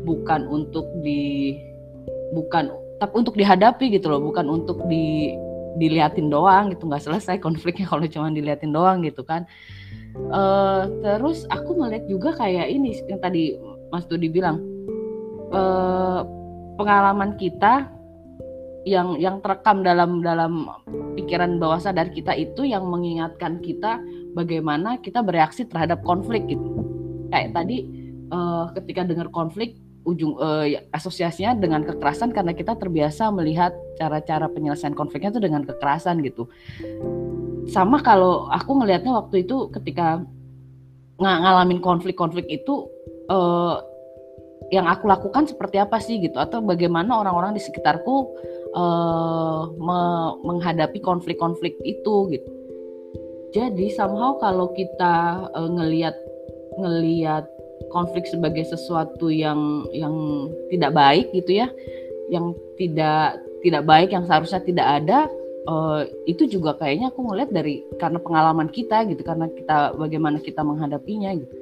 [0.02, 1.54] bukan untuk di
[2.34, 4.20] bukan tapi untuk dihadapi gitu loh.
[4.24, 5.37] Bukan untuk di
[5.78, 6.88] diliatin doang gitu.
[6.88, 9.46] Nggak selesai konfliknya kalau cuma diliatin doang gitu kan
[10.30, 13.59] uh, terus aku melihat juga kayak ini yang tadi
[13.90, 14.62] Mas Dudi bilang
[15.54, 16.26] uh,
[16.78, 17.90] pengalaman kita
[18.85, 20.68] yang yang terekam dalam dalam
[21.16, 23.96] pikiran bawah sadar kita itu yang mengingatkan kita
[24.37, 26.85] bagaimana kita bereaksi terhadap konflik gitu.
[27.33, 27.88] Kayak tadi
[28.28, 34.92] uh, ketika dengar konflik ujung uh, asosiasinya dengan kekerasan karena kita terbiasa melihat cara-cara penyelesaian
[34.92, 36.46] konfliknya itu dengan kekerasan gitu.
[37.72, 40.20] Sama kalau aku ngelihatnya waktu itu ketika
[41.14, 42.90] ng ngalamin konflik-konflik itu
[43.32, 43.80] uh,
[44.72, 48.14] yang aku lakukan seperti apa sih gitu atau bagaimana orang-orang di sekitarku
[48.76, 50.00] uh, me
[50.44, 52.50] menghadapi konflik-konflik itu gitu.
[53.54, 56.16] Jadi somehow kalau kita uh, ngelihat
[56.74, 57.53] ngelihat
[57.90, 60.14] konflik sebagai sesuatu yang yang
[60.70, 61.68] tidak baik gitu ya
[62.32, 65.28] yang tidak tidak baik yang seharusnya tidak ada
[65.68, 70.60] uh, itu juga kayaknya aku ngeliat dari karena pengalaman kita gitu karena kita bagaimana kita
[70.60, 71.54] menghadapinya gitu.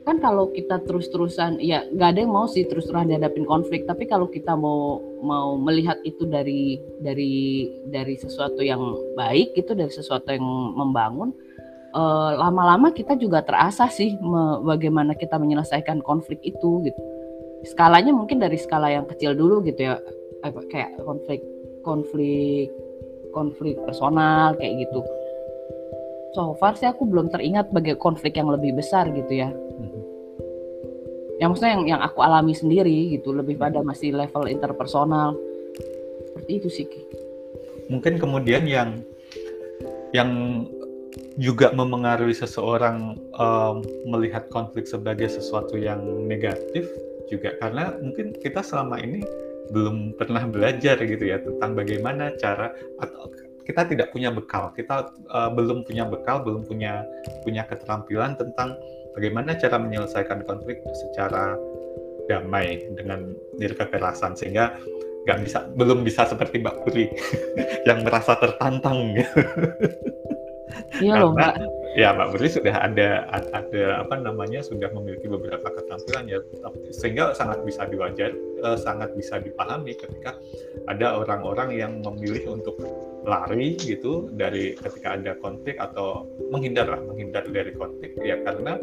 [0.00, 4.32] Kan kalau kita terus-terusan ya nggak ada yang mau sih terus-terusan dihadapin konflik tapi kalau
[4.32, 8.80] kita mau mau melihat itu dari dari dari sesuatu yang
[9.12, 11.36] baik itu dari sesuatu yang membangun
[11.90, 17.00] eh, lama-lama kita juga terasa sih me, bagaimana kita menyelesaikan konflik itu gitu.
[17.66, 20.00] Skalanya mungkin dari skala yang kecil dulu gitu ya,
[20.72, 21.44] kayak konflik
[21.84, 22.72] konflik
[23.32, 25.00] konflik personal kayak gitu.
[26.30, 29.50] So far sih aku belum teringat bagi konflik yang lebih besar gitu ya.
[29.50, 30.02] Mm-hmm.
[31.42, 35.34] Yang maksudnya yang yang aku alami sendiri gitu, lebih pada masih level interpersonal.
[36.30, 36.86] Seperti itu sih.
[37.90, 39.02] Mungkin kemudian yang
[40.14, 40.30] yang
[41.38, 46.88] juga memengaruhi seseorang um, melihat konflik sebagai sesuatu yang negatif
[47.30, 47.54] juga.
[47.62, 49.22] Karena mungkin kita selama ini
[49.70, 53.30] belum pernah belajar gitu ya tentang bagaimana cara atau
[53.62, 54.74] kita tidak punya bekal.
[54.74, 57.06] Kita uh, belum punya bekal belum punya
[57.46, 58.74] punya keterampilan tentang
[59.14, 61.54] bagaimana cara menyelesaikan konflik secara
[62.26, 64.74] damai dengan diri kekerasan sehingga
[65.26, 67.06] nggak bisa belum bisa seperti Mbak Puri
[67.88, 69.38] yang merasa tertantang gitu.
[71.00, 71.54] Iya loh, Mbak.
[71.98, 76.38] Ya, Mbak Putri sudah ada ada apa namanya sudah memiliki beberapa keterampilan ya,
[76.94, 80.38] sehingga sangat bisa diwajar, eh, sangat bisa dipahami ketika
[80.86, 82.78] ada orang-orang yang memilih untuk
[83.26, 88.14] lari gitu dari ketika ada konflik atau menghindar lah, menghindar dari konflik.
[88.22, 88.78] Ya karena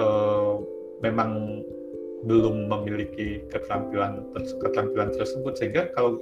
[0.00, 0.54] eh,
[1.04, 1.62] memang
[2.26, 5.54] belum memiliki keterampilan keterampilan tersebut.
[5.54, 6.18] Sehingga kalau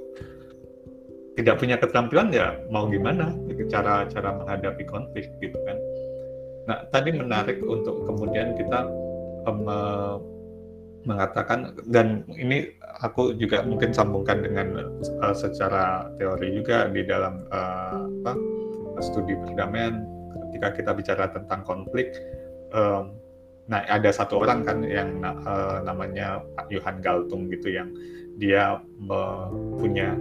[1.37, 3.29] tidak punya keterampilan ya mau gimana?
[3.45, 5.77] Gitu, cara cara menghadapi konflik gitu kan.
[6.65, 8.89] Nah tadi menarik untuk kemudian kita
[9.45, 9.61] um,
[11.05, 18.01] mengatakan dan ini aku juga mungkin sambungkan dengan uh, secara teori juga di dalam uh,
[18.25, 18.33] apa
[18.99, 20.03] studi perdamaian.
[20.49, 22.17] Ketika kita bicara tentang konflik
[22.73, 23.13] um,
[23.67, 27.91] nah ada satu orang kan yang uh, namanya Pak Johan Galtung gitu yang
[28.39, 28.79] dia
[29.11, 30.15] uh, punya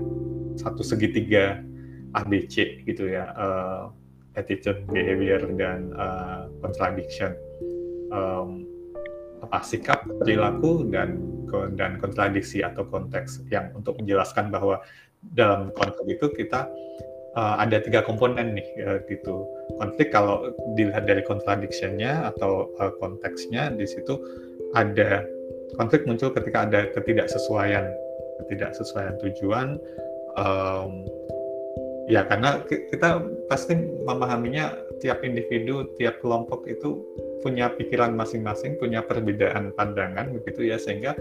[0.56, 1.60] satu segitiga
[2.16, 3.92] ABC gitu ya uh,
[4.36, 7.36] attitude, behavior dan uh, contradiction.
[8.12, 8.68] Um,
[9.44, 11.20] apa sikap perilaku dan
[11.76, 14.80] dan kontradiksi atau konteks yang untuk menjelaskan bahwa
[15.36, 16.68] dalam konflik itu kita
[17.36, 19.44] uh, ada tiga komponen nih uh, gitu.
[19.76, 24.16] Konflik kalau dilihat dari contradictionnya atau uh, konteksnya di situ
[24.74, 25.24] ada
[25.76, 27.92] konflik muncul ketika ada ketidaksesuaian.
[28.44, 29.80] Ketidaksesuaian tujuan
[30.36, 31.04] um,
[32.06, 33.74] ya karena kita pasti
[34.06, 34.72] memahaminya
[35.02, 37.02] tiap individu, tiap kelompok itu
[37.42, 41.12] punya pikiran masing-masing, punya perbedaan pandangan begitu ya sehingga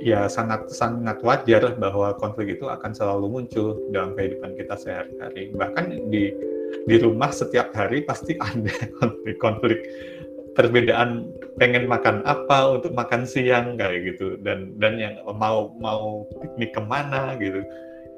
[0.00, 5.54] ya sangat sangat wajar bahwa konflik itu akan selalu muncul dalam kehidupan kita sehari-hari.
[5.54, 6.34] Bahkan di
[6.86, 9.80] di rumah setiap hari pasti ada konflik-konflik.
[10.50, 11.30] Perbedaan
[11.62, 14.34] pengen makan apa untuk makan siang kayak gitu.
[14.42, 17.62] Dan dan yang mau mau piknik ke mana gitu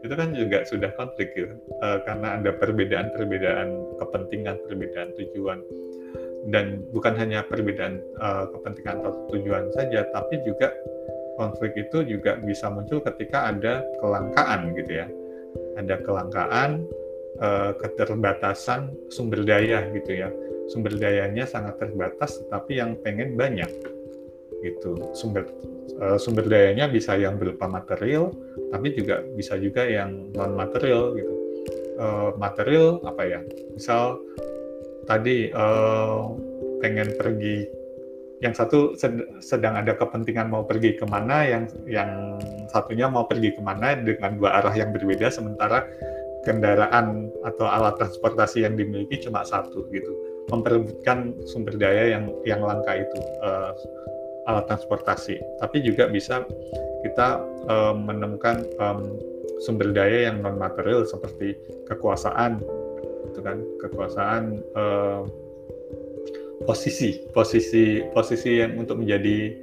[0.02, 1.54] itu kan juga sudah konflik gitu.
[1.78, 3.68] Uh, karena ada perbedaan-perbedaan
[4.02, 5.62] kepentingan, perbedaan tujuan.
[6.50, 10.74] Dan bukan hanya perbedaan uh, kepentingan atau tujuan saja, tapi juga
[11.38, 15.06] konflik itu juga bisa muncul ketika ada kelangkaan gitu ya,
[15.78, 16.82] ada kelangkaan,
[17.38, 20.34] uh, keterbatasan sumber daya gitu ya,
[20.66, 23.70] sumber dayanya sangat terbatas, tetapi yang pengen banyak
[24.62, 25.12] gitu.
[25.12, 25.44] Sumber
[25.98, 28.32] uh, sumber dayanya bisa yang berupa material
[28.72, 31.34] tapi juga bisa juga yang non material gitu.
[32.00, 33.40] Uh, material apa ya?
[33.76, 34.16] Misal
[35.04, 36.32] tadi uh,
[36.80, 37.82] pengen pergi
[38.42, 38.98] yang satu
[39.38, 42.42] sedang ada kepentingan mau pergi ke mana yang yang
[42.74, 45.86] satunya mau pergi ke mana dengan dua arah yang berbeda sementara
[46.42, 50.10] kendaraan atau alat transportasi yang dimiliki cuma satu gitu.
[50.50, 53.70] Memperebutkan sumber daya yang yang langka itu uh,
[54.50, 56.42] alat transportasi, tapi juga bisa
[57.02, 59.18] kita um, menemukan um,
[59.62, 61.54] sumber daya yang non material seperti
[61.86, 62.58] kekuasaan,
[63.30, 65.30] itu kan kekuasaan um,
[66.66, 69.54] posisi, posisi, posisi yang untuk menjadi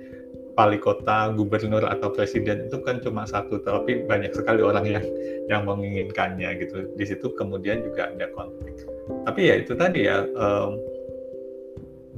[0.60, 5.06] wali kota, gubernur atau presiden itu kan cuma satu, tapi banyak sekali orang yang
[5.48, 6.92] yang menginginkannya gitu.
[7.00, 8.76] Di situ kemudian juga ada konflik.
[9.24, 10.76] Tapi ya itu tadi ya um,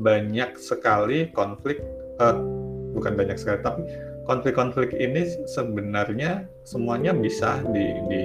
[0.02, 1.86] banyak sekali konflik
[2.21, 2.38] uh,
[2.93, 3.81] bukan banyak sekali tapi
[4.29, 8.23] konflik-konflik ini sebenarnya semuanya bisa di, di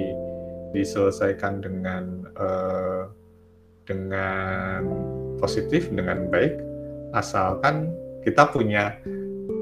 [0.77, 3.09] diselesaikan dengan uh,
[3.87, 4.83] dengan
[5.41, 6.59] positif dengan baik
[7.15, 7.89] asalkan
[8.21, 8.99] kita punya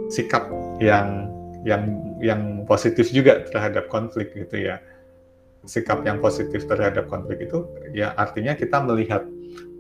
[0.09, 0.49] sikap
[0.81, 1.29] yang
[1.65, 4.81] yang yang positif juga terhadap konflik gitu ya.
[5.65, 9.25] Sikap yang positif terhadap konflik itu ya artinya kita melihat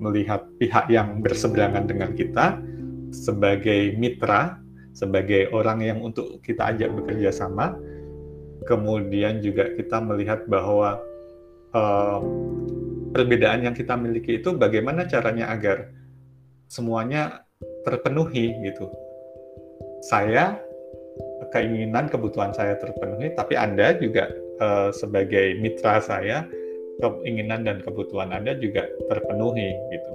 [0.01, 2.57] melihat pihak yang berseberangan dengan kita
[3.15, 4.59] sebagai mitra,
[4.91, 7.75] sebagai orang yang untuk kita ajak bekerja sama.
[8.65, 10.99] Kemudian juga kita melihat bahwa
[11.71, 12.19] uh,
[13.15, 15.87] perbedaan yang kita miliki itu bagaimana caranya agar
[16.67, 17.45] semuanya
[17.87, 18.89] terpenuhi gitu.
[20.03, 20.59] Saya
[21.53, 24.27] keinginan kebutuhan saya terpenuhi, tapi Anda juga
[24.59, 26.43] uh, sebagai mitra saya
[26.99, 30.11] keinginan dan kebutuhan Anda juga terpenuhi gitu.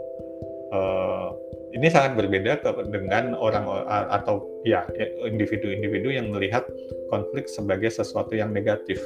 [0.70, 1.28] Uh,
[1.70, 3.66] ini sangat berbeda dengan orang
[4.10, 4.86] atau ya
[5.22, 6.66] individu-individu yang melihat
[7.10, 8.98] konflik sebagai sesuatu yang negatif.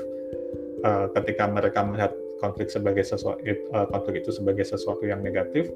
[0.84, 2.12] Uh, ketika mereka melihat
[2.44, 3.40] konflik sebagai sesuatu
[3.72, 5.72] uh, konflik itu sebagai sesuatu yang negatif,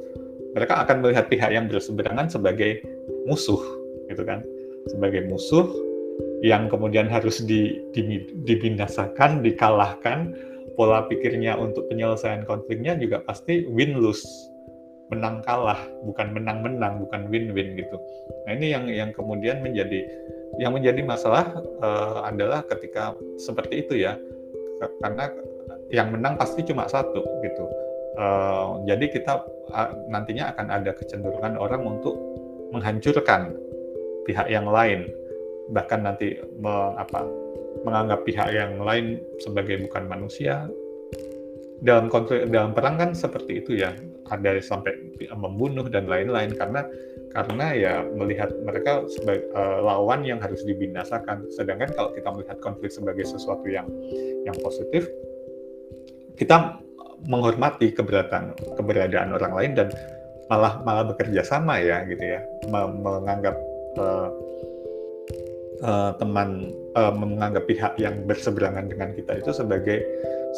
[0.52, 2.84] mereka akan melihat pihak yang berseberangan sebagai
[3.24, 3.60] musuh,
[4.12, 4.44] gitu kan?
[4.92, 5.64] Sebagai musuh
[6.44, 10.36] yang kemudian harus di, di, dibinasakan, dikalahkan
[10.76, 14.28] pola pikirnya untuk penyelesaian konfliknya juga pasti win lose
[15.08, 17.96] menang kalah bukan menang menang bukan win win gitu.
[18.44, 20.04] Nah ini yang yang kemudian menjadi
[20.60, 21.48] yang menjadi masalah
[21.80, 24.16] uh, adalah ketika seperti itu ya.
[25.02, 25.32] Karena
[25.88, 27.64] yang menang pasti cuma satu gitu.
[28.18, 29.32] Uh, jadi kita
[29.72, 32.14] uh, nantinya akan ada kecenderungan orang untuk
[32.76, 33.56] menghancurkan
[34.28, 35.08] pihak yang lain.
[35.72, 37.24] Bahkan nanti me, apa
[37.84, 40.68] menganggap pihak yang lain sebagai bukan manusia.
[41.78, 43.94] Dalam konflik dalam perang kan seperti itu ya
[44.28, 44.94] ada sampai
[45.34, 46.54] membunuh dan lain-lain.
[46.54, 46.84] Karena
[47.32, 51.44] karena ya melihat mereka sebagai uh, lawan yang harus dibinasakan.
[51.52, 53.86] Sedangkan kalau kita melihat konflik sebagai sesuatu yang
[54.48, 55.04] yang positif
[56.38, 56.78] kita
[57.26, 59.88] menghormati keberadaan keberadaan orang lain dan
[60.46, 62.40] malah malah bekerja sama ya gitu ya.
[62.72, 63.58] Menganggap
[63.98, 64.30] uh,
[65.82, 69.98] uh, teman uh, menganggap pihak yang berseberangan dengan kita itu sebagai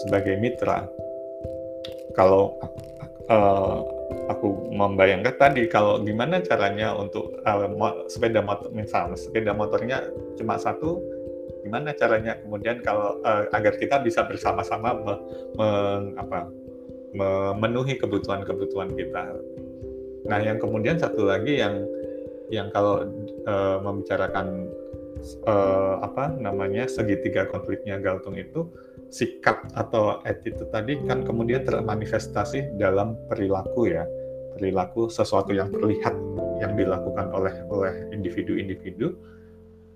[0.06, 0.86] sebagai mitra.
[2.12, 2.54] Kalau
[3.30, 3.80] uh,
[4.26, 7.66] aku membayangkan tadi kalau gimana caranya untuk uh,
[8.10, 10.98] sepeda motor misalnya sepeda motornya cuma satu
[11.62, 15.14] gimana caranya kemudian kalau uh, agar kita bisa bersama-sama me,
[15.54, 15.68] me,
[17.14, 19.34] memenuhi kebutuhan-kebutuhan kita.
[20.30, 21.82] Nah, yang kemudian satu lagi yang
[22.50, 23.06] yang kalau
[23.46, 24.66] uh, membicarakan
[25.46, 28.66] uh, apa namanya segitiga konfliknya Galtung itu
[29.10, 34.06] sikap atau attitude tadi kan kemudian termanifestasi dalam perilaku ya
[34.54, 36.14] perilaku sesuatu yang terlihat
[36.62, 39.16] yang dilakukan oleh oleh individu-individu.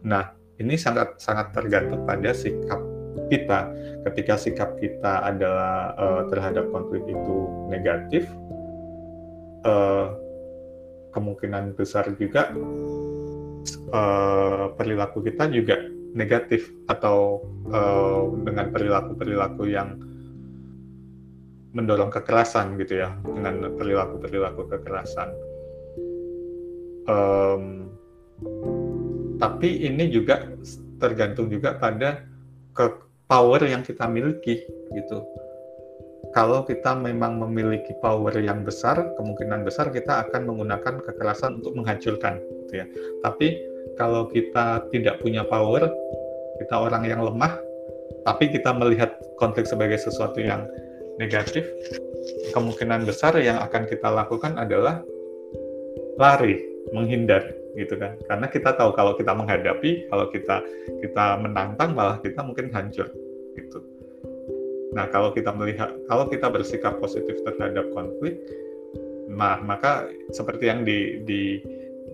[0.09, 2.81] Nah ini sangat sangat tergantung pada sikap
[3.29, 3.71] kita.
[4.11, 7.37] Ketika sikap kita adalah uh, terhadap konflik itu
[7.69, 8.25] negatif,
[9.69, 10.17] uh,
[11.13, 12.51] kemungkinan besar juga
[13.93, 15.79] uh, perilaku kita juga
[16.15, 17.43] negatif atau
[17.75, 19.99] uh, dengan perilaku-perilaku yang
[21.75, 25.29] mendorong kekerasan gitu ya dengan perilaku-perilaku kekerasan.
[27.05, 27.91] Um,
[29.43, 30.47] tapi ini juga
[31.03, 32.23] tergantung juga pada
[32.73, 32.95] ke
[33.27, 34.63] power yang kita miliki
[34.95, 35.19] gitu.
[36.35, 42.43] Kalau kita memang memiliki power yang besar, kemungkinan besar kita akan menggunakan kekerasan untuk menghancurkan
[42.67, 42.87] gitu ya.
[43.23, 45.87] Tapi kalau kita tidak punya power,
[46.59, 47.59] kita orang yang lemah,
[48.25, 50.67] tapi kita melihat konflik sebagai sesuatu yang
[51.21, 51.69] negatif,
[52.51, 55.05] kemungkinan besar yang akan kita lakukan adalah
[56.19, 56.59] lari
[56.95, 57.43] menghindar
[57.75, 58.19] gitu kan.
[58.27, 60.63] Karena kita tahu kalau kita menghadapi kalau kita
[61.03, 63.11] kita menantang malah kita mungkin hancur
[63.55, 63.79] gitu.
[64.95, 68.39] Nah kalau kita melihat kalau kita bersikap positif terhadap konflik
[69.25, 71.59] nah maka seperti yang di, di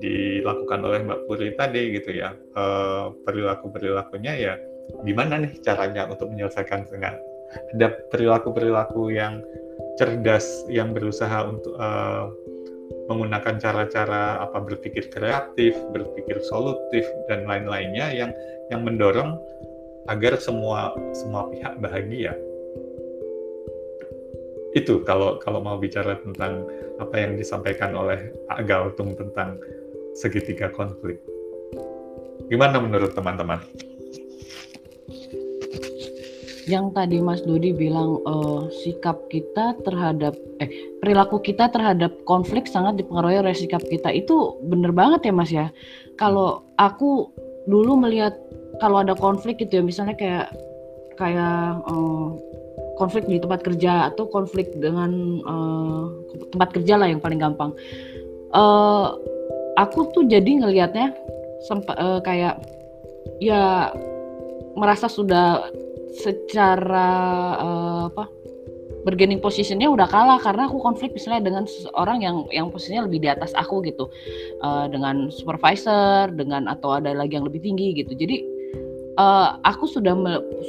[0.00, 4.54] dilakukan oleh Mbak Puri tadi gitu ya uh, perilaku perilakunya ya
[5.04, 7.14] gimana nih caranya untuk menyelesaikan dengan
[7.76, 9.44] ada perilaku perilaku yang
[9.98, 12.30] cerdas yang berusaha untuk uh,
[13.10, 18.30] menggunakan cara-cara apa berpikir kreatif, berpikir solutif dan lain-lainnya yang
[18.70, 19.38] yang mendorong
[20.06, 22.34] agar semua semua pihak bahagia.
[24.74, 26.62] Itu kalau kalau mau bicara tentang
[27.02, 29.58] apa yang disampaikan oleh Pak Galtung tentang
[30.20, 31.16] segitiga konflik.
[32.52, 33.64] Gimana menurut teman-teman?
[36.70, 40.70] yang tadi Mas Dodi bilang uh, sikap kita terhadap eh
[41.02, 45.74] perilaku kita terhadap konflik sangat dipengaruhi oleh sikap kita itu bener banget ya Mas ya.
[46.14, 47.34] Kalau aku
[47.66, 48.38] dulu melihat
[48.78, 50.54] kalau ada konflik gitu ya misalnya kayak
[51.18, 52.38] kayak uh,
[52.94, 56.06] konflik di tempat kerja atau konflik dengan uh,
[56.54, 57.74] tempat kerja lah yang paling gampang.
[58.54, 59.18] Uh,
[59.80, 61.16] aku tuh jadi ngelihatnya
[61.64, 62.60] sempat uh, kayak
[63.40, 63.92] ya
[64.76, 65.72] merasa sudah
[66.20, 67.08] secara
[67.56, 68.28] uh, apa
[69.00, 70.36] bergaining positionnya udah kalah.
[70.36, 74.12] Karena aku konflik misalnya dengan seseorang yang yang posisinya lebih di atas aku gitu.
[74.60, 78.12] Uh, dengan supervisor dengan atau ada lagi yang lebih tinggi gitu.
[78.12, 78.59] Jadi
[79.18, 80.14] uh, aku sudah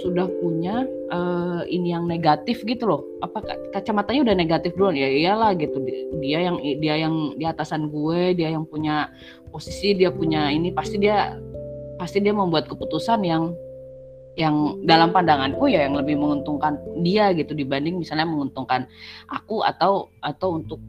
[0.01, 3.01] sudah punya uh, ini yang negatif gitu loh.
[3.21, 3.43] Apa
[3.75, 5.77] kacamatanya udah negatif dulu ya iyalah gitu.
[6.23, 9.11] Dia yang dia yang di atasan gue dia yang punya
[9.51, 11.35] posisi dia punya ini pasti dia
[11.99, 13.53] pasti dia membuat keputusan yang
[14.39, 18.87] yang dalam pandanganku ya yang lebih menguntungkan dia gitu dibanding misalnya menguntungkan
[19.27, 20.79] aku atau atau untuk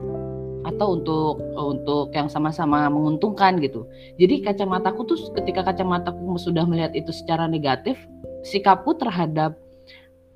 [0.62, 3.86] atau untuk untuk yang sama-sama menguntungkan gitu.
[4.18, 7.98] Jadi kacamataku tuh ketika kacamataku sudah melihat itu secara negatif,
[8.46, 9.58] sikapku terhadap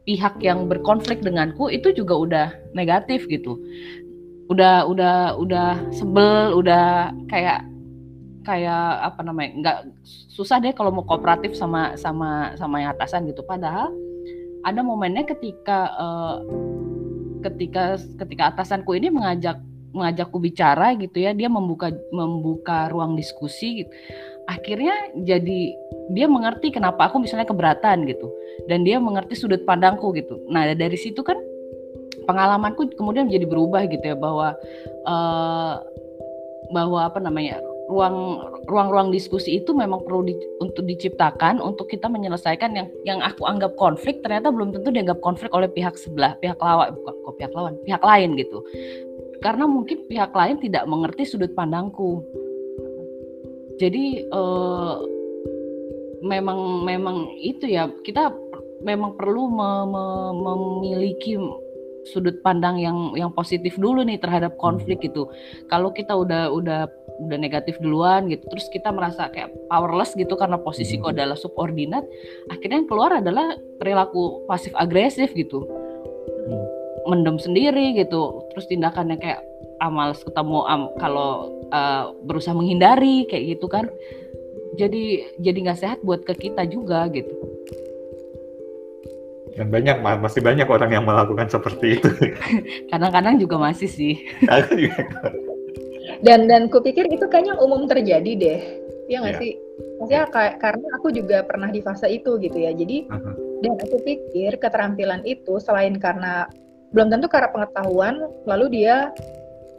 [0.06, 3.58] pihak yang berkonflik denganku itu juga udah negatif gitu.
[4.46, 7.66] Udah udah udah sebel, udah kayak
[8.46, 13.42] kayak apa namanya nggak susah deh kalau mau kooperatif sama sama sama yang atasan gitu
[13.42, 13.90] padahal
[14.62, 16.38] ada momennya ketika uh,
[17.42, 19.58] ketika ketika atasanku ini mengajak
[19.94, 23.90] mengajakku bicara gitu ya dia membuka membuka ruang diskusi gitu.
[24.46, 24.94] Akhirnya
[25.26, 25.60] jadi
[26.14, 28.30] dia mengerti kenapa aku misalnya keberatan gitu.
[28.70, 30.38] Dan dia mengerti sudut pandangku gitu.
[30.50, 31.36] Nah dari situ kan
[32.26, 34.54] pengalamanku kemudian menjadi berubah gitu ya bahwa
[35.06, 35.82] uh,
[36.74, 42.74] bahwa apa namanya ruang ruang-ruang diskusi itu memang perlu di, untuk diciptakan untuk kita menyelesaikan
[42.74, 46.90] yang yang aku anggap konflik ternyata belum tentu dianggap konflik oleh pihak sebelah pihak lawan
[46.98, 48.58] bukan kok pihak lawan pihak lain gitu
[49.44, 52.24] karena mungkin pihak lain tidak mengerti sudut pandangku
[53.76, 54.94] jadi eh,
[56.24, 58.32] memang memang itu ya kita
[58.80, 61.36] memang perlu me, me, memiliki
[62.06, 65.26] sudut pandang yang yang positif dulu nih terhadap konflik gitu.
[65.66, 70.60] Kalau kita udah udah udah negatif duluan gitu, terus kita merasa kayak powerless gitu karena
[70.60, 72.04] posisiku adalah subordinat,
[72.52, 75.64] akhirnya yang keluar adalah perilaku pasif agresif gitu.
[76.46, 76.75] Hmm.
[77.06, 79.40] Mendem sendiri gitu, terus tindakannya kayak
[79.80, 83.86] ah males ketemu um, kalau uh, berusaha menghindari kayak gitu kan.
[84.76, 87.32] Jadi jadi nggak sehat buat ke kita juga gitu.
[89.56, 92.10] Dan banyak masih banyak orang yang melakukan seperti itu.
[92.92, 94.20] Kadang-kadang juga masih sih.
[96.26, 98.60] dan dan kupikir itu kayaknya umum terjadi deh.
[99.08, 99.40] Iya nggak ya.
[99.40, 99.52] sih?
[99.96, 100.32] Maksudnya ya.
[100.32, 102.76] kayak karena aku juga pernah di fase itu gitu ya.
[102.76, 103.34] Jadi uh -huh.
[103.64, 106.44] dan aku pikir keterampilan itu selain karena
[106.96, 109.12] belum tentu karena pengetahuan, lalu dia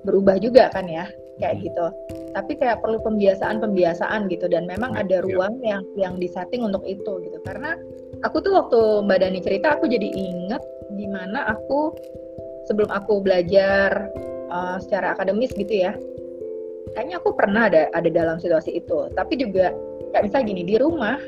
[0.05, 1.09] berubah juga kan ya
[1.41, 1.63] kayak hmm.
[1.65, 1.85] gitu.
[2.37, 7.37] Tapi kayak perlu pembiasaan-pembiasaan gitu dan memang ada ruang yang yang disetting untuk itu gitu.
[7.41, 7.73] Karena
[8.21, 10.61] aku tuh waktu Mbak Dani cerita aku jadi inget
[10.93, 11.97] gimana aku
[12.69, 14.11] sebelum aku belajar
[14.51, 15.95] uh, secara akademis gitu ya
[16.95, 19.75] kayaknya aku pernah ada ada dalam situasi itu tapi juga
[20.15, 21.19] kayak misalnya gini di rumah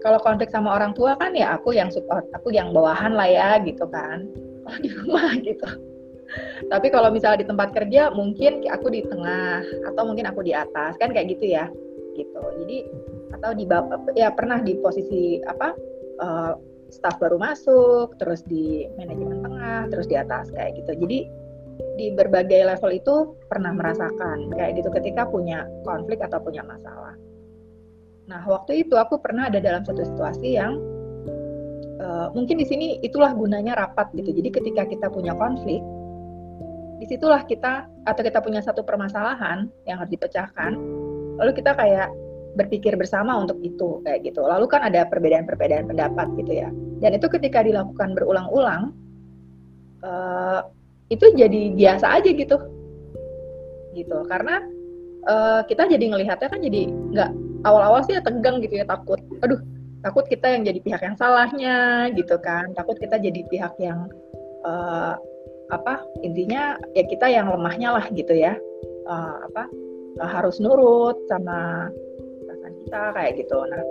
[0.00, 3.50] kalau konflik sama orang tua kan ya aku yang support aku yang bawahan lah ya
[3.64, 4.28] gitu kan
[4.84, 5.68] di rumah gitu
[6.66, 10.98] tapi kalau misalnya di tempat kerja mungkin aku di tengah atau mungkin aku di atas
[10.98, 11.70] kan kayak gitu ya
[12.18, 12.76] gitu jadi
[13.38, 13.64] atau di
[14.18, 15.70] ya pernah di posisi apa
[16.18, 16.54] uh,
[16.90, 20.92] staff baru masuk, terus di manajemen tengah, terus di atas kayak gitu.
[21.06, 21.18] Jadi
[21.96, 23.14] di berbagai level itu
[23.52, 27.12] pernah merasakan kayak gitu ketika punya konflik atau punya masalah.
[28.26, 30.80] Nah waktu itu aku pernah ada dalam satu situasi yang
[32.00, 34.32] uh, mungkin di sini itulah gunanya rapat gitu.
[34.32, 35.80] Jadi ketika kita punya konflik,
[36.96, 40.72] di situlah kita atau kita punya satu permasalahan yang harus dipecahkan
[41.36, 42.08] lalu kita kayak
[42.56, 44.40] berpikir bersama untuk itu kayak gitu.
[44.40, 46.72] Lalu kan ada perbedaan-perbedaan pendapat gitu ya.
[47.04, 48.96] Dan itu ketika dilakukan berulang-ulang
[50.00, 50.64] uh,
[51.12, 52.56] itu jadi biasa aja gitu.
[53.92, 54.18] Gitu.
[54.24, 54.64] Karena
[55.28, 57.30] uh, kita jadi ngelihatnya kan jadi nggak
[57.68, 59.20] awal-awal sih ya tegang gitu ya takut.
[59.44, 59.60] Aduh
[60.06, 62.70] takut kita yang jadi pihak yang salahnya gitu kan.
[62.78, 64.06] Takut kita jadi pihak yang
[64.62, 65.18] uh,
[65.74, 68.54] apa intinya ya kita yang lemahnya lah gitu ya.
[69.10, 69.66] Uh, apa
[70.22, 71.90] uh, harus nurut sama
[72.46, 73.58] perasaan kita kayak gitu.
[73.66, 73.82] Nah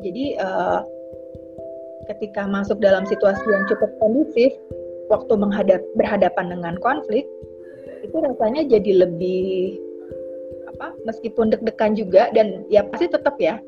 [0.00, 0.80] jadi uh,
[2.08, 4.56] ketika masuk dalam situasi yang cukup kondusif
[5.12, 7.28] waktu menghadap berhadapan dengan konflik
[8.00, 9.76] itu rasanya jadi lebih
[10.72, 13.60] apa meskipun deg-degan juga dan ya pasti tetap ya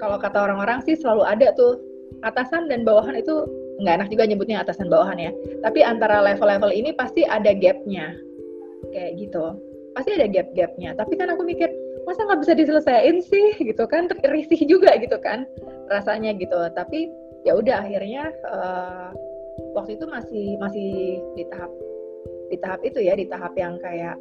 [0.00, 1.78] kalau kata orang-orang sih selalu ada tuh
[2.24, 3.46] atasan dan bawahan itu
[3.80, 5.32] nggak enak juga nyebutnya atasan bawahan ya.
[5.64, 8.16] Tapi antara level-level ini pasti ada gapnya.
[8.92, 9.44] Kayak gitu.
[9.96, 10.96] Pasti ada gap-gapnya.
[10.96, 11.68] Tapi kan aku mikir
[12.04, 13.56] masa nggak bisa diselesaikan sih?
[13.60, 14.08] Gitu kan.
[14.08, 15.48] Risih juga gitu kan
[15.88, 16.56] rasanya gitu.
[16.76, 17.08] Tapi
[17.48, 19.08] ya udah akhirnya uh,
[19.72, 20.90] waktu itu masih masih
[21.36, 21.72] di tahap
[22.52, 24.18] di tahap itu ya di tahap yang kayak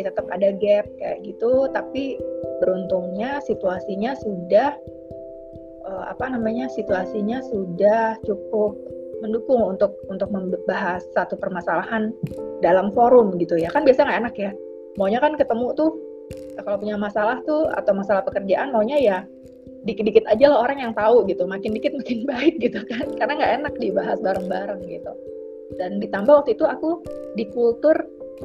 [0.00, 1.68] ya tetap ada gap kayak gitu.
[1.76, 2.16] Tapi
[2.64, 4.72] beruntungnya situasinya sudah
[5.84, 8.76] uh, apa namanya situasinya sudah cukup
[9.22, 12.12] mendukung untuk untuk membahas satu permasalahan
[12.60, 13.72] dalam forum gitu ya.
[13.72, 14.50] Kan biasa nggak enak ya.
[15.00, 15.96] Maunya kan ketemu tuh
[16.60, 19.18] kalau punya masalah tuh atau masalah pekerjaan maunya ya
[19.84, 21.44] dikit-dikit aja lah orang yang tahu gitu.
[21.44, 23.06] Makin dikit makin baik gitu kan.
[23.16, 25.12] Karena nggak enak dibahas bareng-bareng gitu.
[25.80, 27.00] Dan ditambah waktu itu aku
[27.34, 27.96] di kultur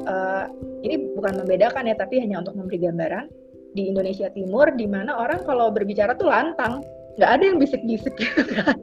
[0.08, 0.48] uh,
[0.80, 3.26] ini bukan membedakan ya tapi hanya untuk memberi gambaran.
[3.70, 6.82] Di Indonesia Timur di mana orang kalau berbicara tuh lantang
[7.18, 8.14] nggak ada yang bisik-bisik.
[8.14, 8.78] Gitu kan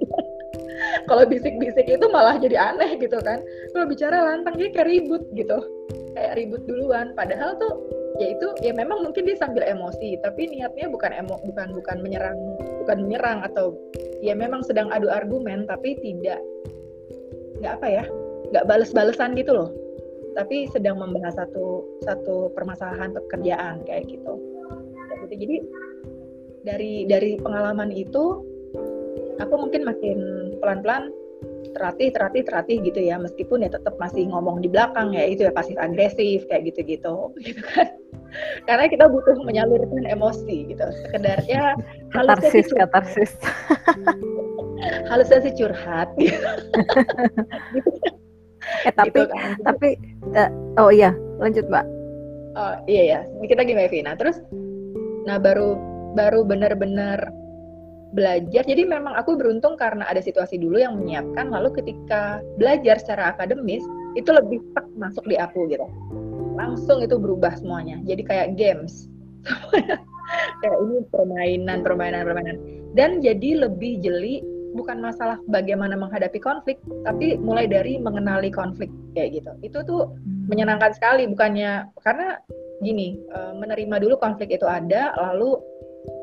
[1.08, 3.42] kalau bisik-bisik itu malah jadi aneh gitu kan.
[3.74, 5.58] Kalau bicara lantang dia kayak ribut gitu.
[6.14, 7.14] Kayak ribut duluan.
[7.16, 7.74] Padahal tuh
[8.18, 10.20] ya itu ya memang mungkin dia sambil emosi.
[10.22, 12.38] Tapi niatnya bukan emo bukan bukan menyerang
[12.86, 13.76] bukan menyerang atau
[14.20, 16.42] ya memang sedang adu argumen tapi tidak
[17.62, 18.06] nggak apa ya
[18.54, 19.70] nggak bales-balesan gitu loh.
[20.38, 24.38] Tapi sedang membahas satu satu permasalahan pekerjaan kayak gitu.
[25.28, 25.60] Jadi
[26.68, 28.44] dari dari pengalaman itu
[29.40, 31.08] aku mungkin makin pelan-pelan
[31.72, 33.16] terlatih terlatih terlatih gitu ya.
[33.16, 37.32] Meskipun ya tetap masih ngomong di belakang ya itu ya pasif agresif kayak gitu-gitu.
[37.46, 37.88] Gitu kan.
[38.68, 40.84] Karena kita butuh menyalurkan emosi gitu.
[41.08, 41.80] Sekedar ya
[42.14, 43.32] katarsis katarsis.
[45.10, 46.12] Halusnya sih curhat.
[46.20, 46.36] Gitu.
[48.84, 49.56] eh tapi gitu kan.
[49.64, 49.96] tapi
[50.36, 51.88] uh, oh iya lanjut mbak.
[52.60, 54.12] Oh iya ya kita gimana Vina?
[54.20, 54.44] Terus
[55.24, 57.30] nah baru baru benar-benar
[58.16, 58.64] belajar.
[58.64, 61.52] Jadi memang aku beruntung karena ada situasi dulu yang menyiapkan.
[61.52, 63.84] Lalu ketika belajar secara akademis
[64.16, 65.86] itu lebih tek masuk di aku gitu.
[66.58, 68.00] Langsung itu berubah semuanya.
[68.08, 69.12] Jadi kayak games.
[70.62, 72.58] kayak ini permainan, permainan, permainan.
[72.96, 74.42] Dan jadi lebih jeli
[74.76, 79.52] bukan masalah bagaimana menghadapi konflik, tapi mulai dari mengenali konflik kayak gitu.
[79.64, 80.14] Itu tuh
[80.50, 82.42] menyenangkan sekali bukannya karena
[82.82, 85.58] gini, eh, menerima dulu konflik itu ada lalu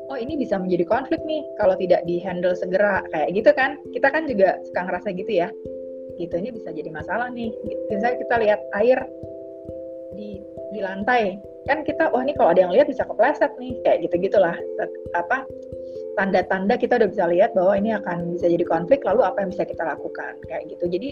[0.09, 3.77] oh ini bisa menjadi konflik nih kalau tidak dihandle segera kayak gitu kan.
[3.91, 5.49] Kita kan juga suka ngerasa gitu ya.
[6.15, 7.51] Gitu ini bisa jadi masalah nih.
[7.91, 8.99] Misalnya kita lihat air
[10.15, 10.39] di
[10.71, 11.41] di lantai.
[11.65, 14.53] Kan kita wah ini kalau ada yang lihat bisa kepleset nih kayak gitu gitulah
[15.17, 15.49] apa
[16.15, 19.65] tanda-tanda kita udah bisa lihat bahwa ini akan bisa jadi konflik lalu apa yang bisa
[19.65, 20.85] kita lakukan kayak gitu.
[20.87, 21.09] Jadi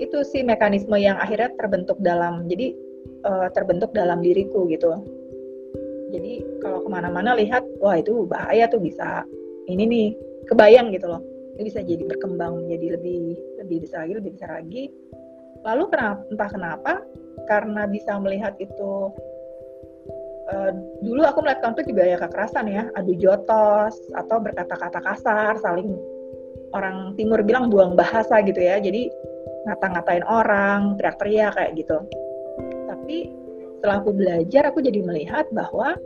[0.00, 2.72] itu sih mekanisme yang akhirnya terbentuk dalam jadi
[3.28, 5.19] uh, terbentuk dalam diriku gitu
[6.10, 9.24] jadi kalau ke mana-mana lihat wah itu bahaya tuh bisa
[9.70, 10.08] ini nih
[10.50, 11.22] kebayang gitu loh.
[11.56, 14.84] Ini bisa jadi berkembang menjadi lebih lebih besar lagi lebih besar lagi.
[15.62, 16.92] Lalu kenapa entah kenapa
[17.46, 19.12] karena bisa melihat itu
[20.50, 20.72] uh,
[21.04, 22.88] dulu aku melihat konflik juga ya kekerasan ya.
[22.98, 25.94] Adu jotos atau berkata-kata kasar saling
[26.74, 28.80] orang timur bilang buang bahasa gitu ya.
[28.82, 29.12] Jadi
[29.68, 31.98] ngata-ngatain orang teriak-teriak kayak gitu.
[32.88, 33.39] Tapi
[33.80, 35.96] setelah aku belajar aku jadi melihat bahwa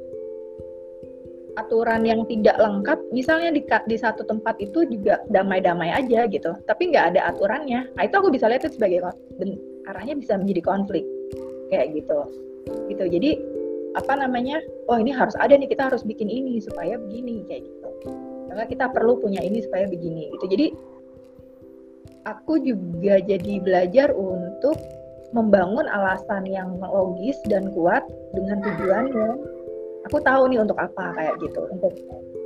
[1.58, 6.94] aturan yang tidak lengkap misalnya di, di satu tempat itu juga damai-damai aja gitu tapi
[6.94, 7.90] nggak ada aturannya.
[7.98, 9.02] Nah itu aku bisa lihat itu sebagai
[9.90, 11.02] arahnya bisa menjadi konflik
[11.74, 12.30] kayak gitu.
[12.94, 13.30] Gitu jadi
[13.98, 17.90] apa namanya oh ini harus ada nih kita harus bikin ini supaya begini kayak gitu.
[18.54, 20.46] Karena kita perlu punya ini supaya begini gitu.
[20.46, 20.66] Jadi
[22.22, 24.78] aku juga jadi belajar untuk
[25.34, 29.34] membangun alasan yang logis dan kuat dengan tujuan yang
[30.06, 31.66] aku tahu nih untuk apa kayak gitu.
[31.74, 31.92] Untuk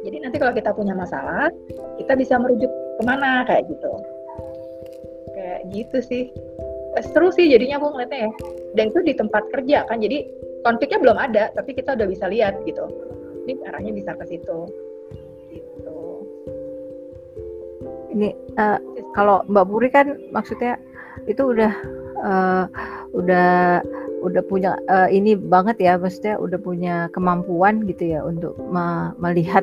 [0.09, 1.53] jadi nanti kalau kita punya masalah
[2.01, 3.93] kita bisa merujuk ke mana kayak gitu.
[5.37, 6.25] Kayak gitu sih.
[7.13, 8.31] Seru sih jadinya aku ngeliatnya ya.
[8.75, 10.25] Dan itu di tempat kerja kan jadi
[10.65, 12.89] konfliknya belum ada tapi kita udah bisa lihat gitu.
[13.45, 14.59] Ini arahnya bisa ke situ.
[15.53, 16.01] Gitu.
[18.17, 18.81] Ini uh,
[19.13, 20.81] kalau Mbak Puri kan maksudnya
[21.29, 21.73] itu udah
[22.23, 22.65] uh,
[23.15, 23.83] udah
[24.19, 29.63] udah punya uh, ini banget ya maksudnya udah punya kemampuan gitu ya untuk me melihat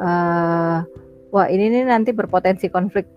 [0.00, 0.84] uh,
[1.32, 3.08] wah ini nih nanti berpotensi konflik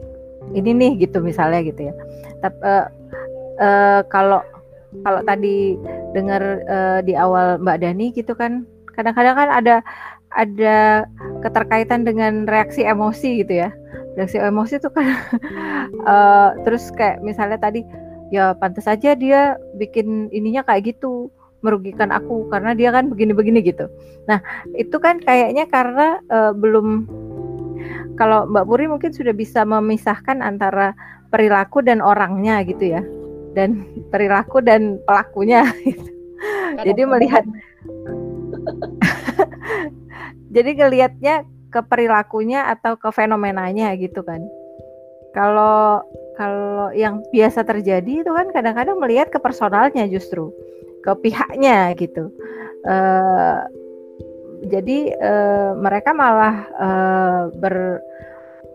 [0.51, 1.93] ini nih gitu misalnya gitu ya.
[2.43, 2.85] Tapi uh,
[3.61, 4.43] uh, kalau
[5.07, 5.79] kalau tadi
[6.11, 9.75] dengar uh, di awal Mbak Dani gitu kan kadang-kadang kan ada
[10.31, 11.07] ada
[11.43, 13.69] keterkaitan dengan reaksi emosi gitu ya.
[14.19, 15.07] Reaksi emosi itu kan
[16.03, 17.83] uh, terus kayak misalnya tadi
[18.31, 21.29] ya pantas saja dia bikin ininya kayak gitu
[21.61, 23.85] merugikan aku karena dia kan begini-begini gitu.
[24.25, 24.41] Nah
[24.73, 27.05] itu kan kayaknya karena uh, belum
[28.17, 30.97] kalau Mbak Puri mungkin sudah bisa memisahkan antara
[31.29, 33.01] perilaku dan orangnya gitu ya,
[33.53, 35.65] dan perilaku dan pelakunya.
[36.71, 36.87] Gitu.
[36.87, 37.45] Jadi melihat,
[40.55, 44.39] jadi ngelihatnya ke perilakunya atau ke fenomenanya gitu kan.
[45.35, 46.01] Kalau
[46.41, 50.49] kalau yang biasa terjadi itu kan kadang-kadang melihat ke personalnya justru,
[51.05, 52.33] ke pihaknya gitu.
[52.81, 53.61] Uh,
[54.65, 58.01] jadi uh, mereka malah uh, ber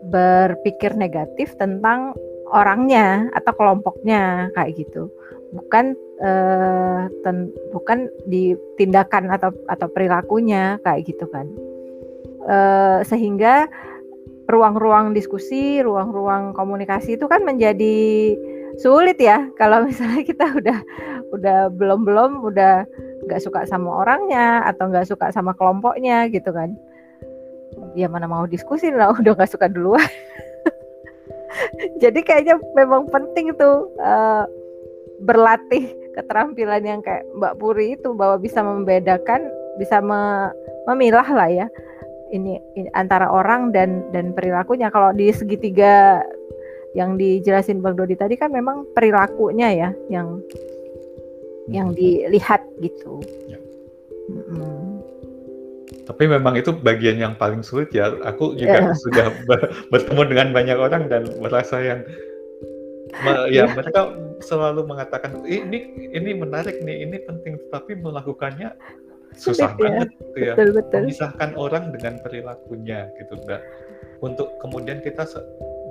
[0.07, 2.15] berpikir negatif tentang
[2.47, 5.11] orangnya atau kelompoknya kayak gitu
[5.51, 11.47] bukan uh, ten, bukan di tindakan atau atau perilakunya kayak gitu kan
[12.47, 13.67] uh, sehingga
[14.47, 18.33] ruang-ruang diskusi, ruang-ruang komunikasi itu kan menjadi
[18.79, 19.47] sulit ya.
[19.59, 20.79] Kalau misalnya kita udah
[21.35, 22.87] udah belum belum udah
[23.27, 26.73] nggak suka sama orangnya atau nggak suka sama kelompoknya gitu kan.
[27.93, 30.07] Ya mana mau diskusi lah udah nggak suka duluan.
[32.03, 34.47] Jadi kayaknya memang penting tuh uh,
[35.23, 39.45] berlatih keterampilan yang kayak Mbak Puri itu bahwa bisa membedakan
[39.77, 40.49] bisa me
[40.89, 41.67] memilah lah ya
[42.33, 44.91] ini, ini antara orang dan dan perilakunya.
[44.91, 46.21] Kalau di segitiga
[46.97, 50.41] yang dijelasin Bang Dodi tadi kan memang perilakunya ya yang
[51.67, 51.97] yang hmm.
[51.97, 53.19] dilihat gitu.
[53.51, 53.59] Ya.
[54.27, 55.03] Hmm.
[56.07, 58.15] Tapi memang itu bagian yang paling sulit ya.
[58.23, 58.95] Aku juga yeah.
[59.03, 59.27] sudah
[59.91, 62.01] bertemu dengan banyak orang dan merasa yang
[63.49, 64.13] ya mereka
[64.43, 68.71] selalu mengatakan ini ini menarik nih, ini penting, tapi melakukannya
[69.37, 69.79] susah ya.
[69.79, 71.01] banget gitu ya betul, betul.
[71.05, 73.61] memisahkan orang dengan perilakunya gitu dan
[74.25, 75.23] untuk kemudian kita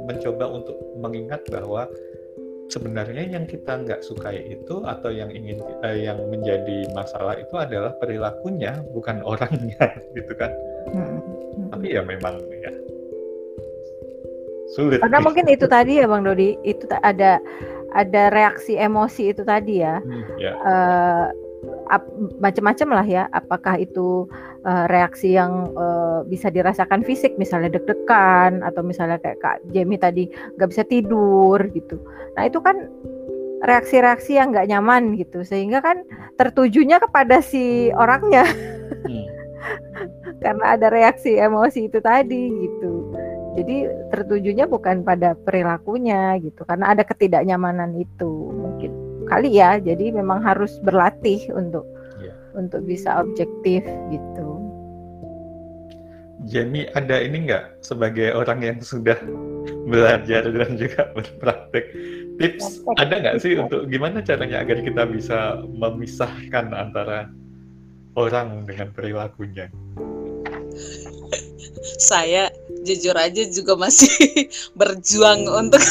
[0.06, 1.86] mencoba untuk mengingat bahwa
[2.66, 7.94] sebenarnya yang kita nggak sukai itu atau yang ingin eh, yang menjadi masalah itu adalah
[8.02, 10.50] perilakunya bukan orangnya gitu kan
[10.90, 11.18] hmm.
[11.70, 12.72] tapi ya memang ya
[14.74, 15.26] sulit karena gitu.
[15.30, 17.38] mungkin itu tadi ya bang Dodi itu ada
[17.96, 20.52] ada reaksi emosi itu tadi ya, hmm, ya.
[20.60, 21.26] Uh,
[22.42, 23.24] macam-macam lah ya.
[23.30, 24.26] Apakah itu
[24.66, 30.28] uh, reaksi yang uh, bisa dirasakan fisik misalnya deg-degan atau misalnya kayak kak Jamie tadi
[30.58, 31.96] nggak bisa tidur gitu.
[32.34, 32.90] Nah itu kan
[33.64, 35.46] reaksi-reaksi yang nggak nyaman gitu.
[35.46, 36.02] Sehingga kan
[36.36, 38.44] tertujunya kepada si orangnya.
[39.06, 39.26] Hmm.
[40.44, 43.14] karena ada reaksi emosi itu tadi gitu.
[43.56, 46.62] Jadi tertujunya bukan pada perilakunya gitu.
[46.68, 49.78] Karena ada ketidaknyamanan itu mungkin kali ya.
[49.82, 51.84] Jadi memang harus berlatih untuk
[52.22, 52.34] yeah.
[52.54, 54.48] untuk bisa objektif gitu.
[56.46, 57.82] Jamie ada ini nggak?
[57.82, 59.18] Sebagai orang yang sudah
[59.90, 61.84] belajar dan juga berpraktek.
[62.36, 67.32] Tips ada nggak sih untuk gimana caranya agar kita bisa memisahkan antara
[68.14, 69.72] orang dengan perilakunya?
[71.96, 72.50] Saya
[72.82, 74.10] jujur aja juga masih
[74.78, 75.82] berjuang untuk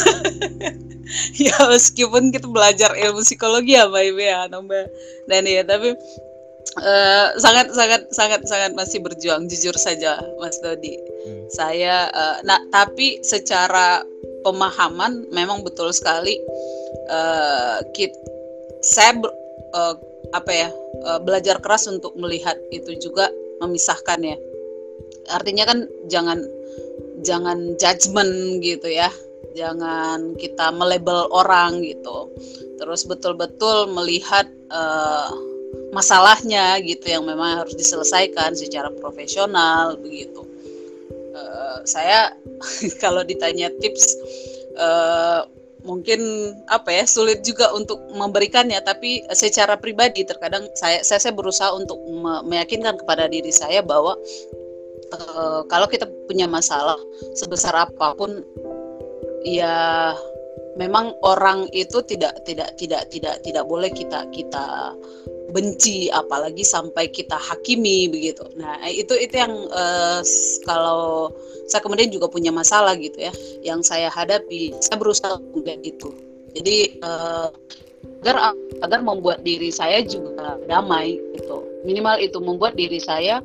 [1.43, 4.85] ya meskipun kita belajar ilmu psikologi ya Mbak Ibe ya Mbak.
[5.29, 5.95] Dan ya tapi
[6.81, 10.97] uh, sangat sangat sangat sangat masih berjuang jujur saja Mas Dodi.
[11.25, 11.49] Hmm.
[11.49, 14.05] saya uh, nah tapi secara
[14.45, 16.37] pemahaman memang betul sekali
[17.09, 18.13] uh, kit
[18.85, 19.17] saya
[19.73, 19.97] uh,
[20.37, 20.69] apa ya
[21.09, 24.37] uh, belajar keras untuk melihat itu juga memisahkan ya
[25.29, 26.39] artinya kan jangan
[27.25, 29.09] jangan judgement gitu ya.
[29.55, 32.27] Jangan kita melebel orang gitu.
[32.75, 35.31] Terus betul-betul melihat uh,
[35.95, 40.43] masalahnya gitu yang memang harus diselesaikan secara profesional begitu.
[41.35, 42.35] Uh, saya
[43.03, 44.15] kalau ditanya tips
[44.75, 45.47] uh,
[45.85, 46.19] mungkin
[46.67, 48.81] apa ya sulit juga untuk memberikannya.
[48.83, 51.95] Tapi secara pribadi terkadang saya saya, saya berusaha untuk
[52.43, 54.19] meyakinkan kepada diri saya bahwa
[55.13, 56.97] uh, kalau kita punya masalah
[57.37, 58.41] sebesar apa pun
[59.45, 60.13] ya
[60.75, 64.95] memang orang itu tidak tidak tidak tidak tidak boleh kita kita
[65.55, 68.43] benci apalagi sampai kita hakimi begitu.
[68.59, 70.19] Nah, itu itu yang uh,
[70.67, 71.31] kalau
[71.71, 73.31] saya kemudian juga punya masalah gitu ya
[73.63, 74.75] yang saya hadapi.
[74.83, 76.09] Saya berusaha untuk itu.
[76.55, 77.47] Jadi uh,
[78.25, 81.63] agar agar membuat diri saya juga damai gitu.
[81.85, 83.39] Minimal itu membuat diri saya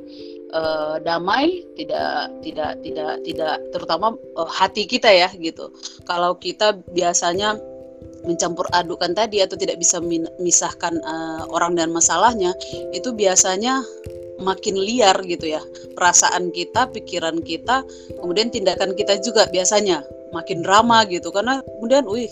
[0.53, 5.71] uh, damai tidak tidak tidak tidak terutama uh, hati kita ya gitu.
[6.05, 7.59] Kalau kita biasanya
[8.25, 12.53] mencampur adukan tadi atau tidak bisa memisahkan uh, orang dan masalahnya
[12.93, 13.81] itu biasanya
[14.41, 15.63] makin liar gitu ya.
[15.95, 17.85] Perasaan kita pikiran kita
[18.19, 21.29] kemudian tindakan kita juga biasanya makin drama gitu.
[21.31, 22.31] Karena kemudian wih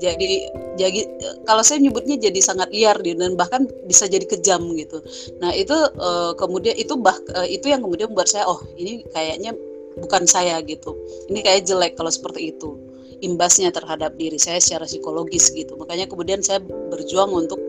[0.00, 0.48] jadi
[0.78, 1.00] jadi
[1.44, 5.02] kalau saya nyebutnya jadi sangat liar dan bahkan bisa jadi kejam gitu.
[5.42, 9.52] Nah itu uh, kemudian itu bah uh, itu yang kemudian membuat saya oh ini kayaknya
[9.98, 10.94] bukan saya gitu.
[11.28, 12.78] Ini kayak jelek kalau seperti itu.
[13.20, 15.76] Imbasnya terhadap diri saya secara psikologis gitu.
[15.76, 17.60] Makanya kemudian saya berjuang untuk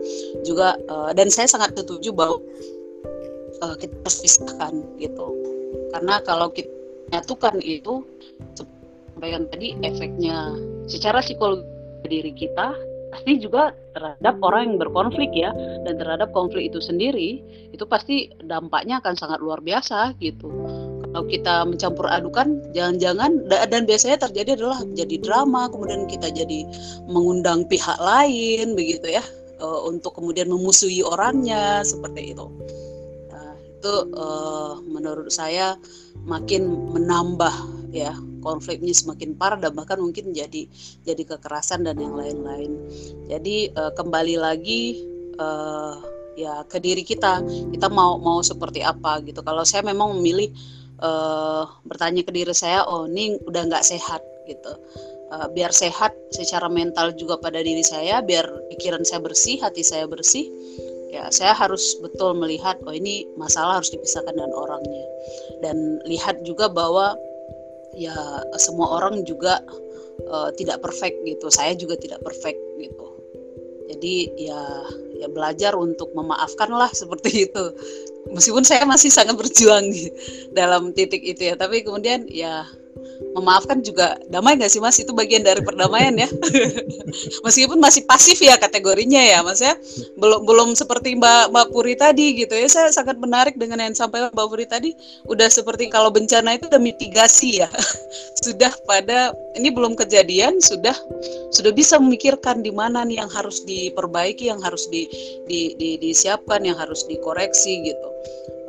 [0.48, 2.40] juga uh, dan saya sangat setuju bahwa
[3.62, 5.26] uh, kita harus pisahkan gitu.
[5.94, 6.68] Karena kalau kita
[7.08, 8.02] menyatukan itu
[8.58, 10.58] sampaikan tadi efeknya
[10.90, 11.68] secara psikologi
[12.10, 12.74] diri kita
[13.12, 15.54] pasti juga terhadap orang yang berkonflik ya.
[15.86, 17.38] Dan terhadap konflik itu sendiri
[17.70, 20.50] itu pasti dampaknya akan sangat luar biasa gitu.
[21.12, 26.64] Kalau kita mencampur adukan jangan-jangan dan biasanya terjadi adalah jadi drama kemudian kita jadi
[27.04, 29.24] mengundang pihak lain begitu ya.
[29.62, 32.50] Uh, untuk kemudian memusuhi orangnya seperti itu
[33.82, 35.74] itu uh, menurut saya
[36.22, 37.50] makin menambah
[37.90, 40.70] ya konfliknya semakin parah dan bahkan mungkin jadi
[41.02, 42.78] jadi kekerasan dan yang lain-lain.
[43.26, 45.02] Jadi uh, kembali lagi
[45.42, 45.98] uh,
[46.38, 47.42] ya ke diri kita.
[47.74, 49.42] Kita mau mau seperti apa gitu.
[49.42, 50.54] Kalau saya memang memilih
[51.02, 54.78] uh, bertanya ke diri saya oh ini udah nggak sehat gitu.
[55.32, 60.04] Uh, biar sehat secara mental juga pada diri saya biar pikiran saya bersih hati saya
[60.04, 60.44] bersih
[61.12, 65.04] ya saya harus betul melihat oh ini masalah harus dipisahkan dengan orangnya.
[65.60, 67.14] Dan lihat juga bahwa
[67.92, 68.16] ya
[68.56, 69.60] semua orang juga
[70.32, 71.52] uh, tidak perfect gitu.
[71.52, 73.06] Saya juga tidak perfect gitu.
[73.92, 74.60] Jadi ya
[75.20, 77.64] ya belajar untuk memaafkan lah seperti itu.
[78.32, 80.08] Meskipun saya masih sangat berjuang di
[80.56, 81.54] dalam titik itu ya.
[81.60, 82.64] Tapi kemudian ya
[83.32, 84.98] memaafkan juga damai gak sih mas?
[85.00, 86.28] Itu bagian dari perdamaian ya.
[87.46, 89.74] Meskipun masih pasif ya kategorinya ya mas ya.
[90.20, 92.68] Belum belum seperti mbak mbak Puri tadi gitu ya.
[92.68, 94.92] Saya sangat menarik dengan yang sampai mbak Puri tadi.
[95.26, 97.68] Udah seperti kalau bencana itu udah mitigasi ya.
[98.42, 100.96] Sudah pada ini belum kejadian sudah
[101.52, 105.06] sudah bisa memikirkan di mana nih yang harus diperbaiki yang harus di,
[105.46, 108.08] di, di disiapkan yang harus dikoreksi gitu.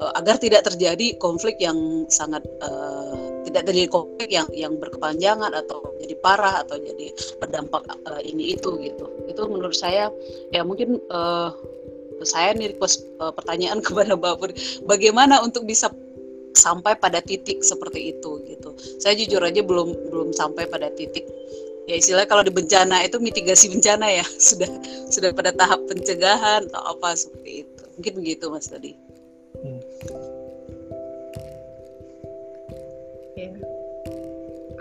[0.01, 3.12] Uh, agar tidak terjadi konflik yang sangat uh,
[3.53, 8.73] tidak terjadi konflik yang yang berkepanjangan atau jadi parah atau jadi berdampak uh, ini itu
[8.81, 9.05] gitu.
[9.29, 10.09] Itu menurut saya
[10.49, 11.53] ya mungkin uh,
[12.25, 14.57] saya nih request uh, pertanyaan kepada Bapak
[14.89, 15.93] bagaimana untuk bisa
[16.57, 18.73] sampai pada titik seperti itu gitu.
[18.97, 21.29] Saya jujur aja belum belum sampai pada titik.
[21.85, 24.69] Ya istilah kalau di bencana itu mitigasi bencana ya sudah
[25.13, 27.81] sudah pada tahap pencegahan atau apa seperti itu.
[28.01, 29.12] Mungkin begitu mas tadi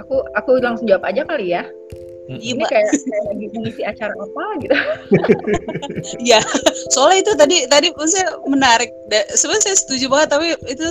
[0.01, 1.65] aku aku langsung jawab aja kali ya
[2.31, 4.77] Iya, ini kayak, kayak lagi mengisi acara apa gitu.
[6.31, 6.39] Iya,
[6.95, 8.95] soalnya itu tadi tadi saya menarik.
[9.35, 10.87] Sebenarnya saya setuju banget, tapi itu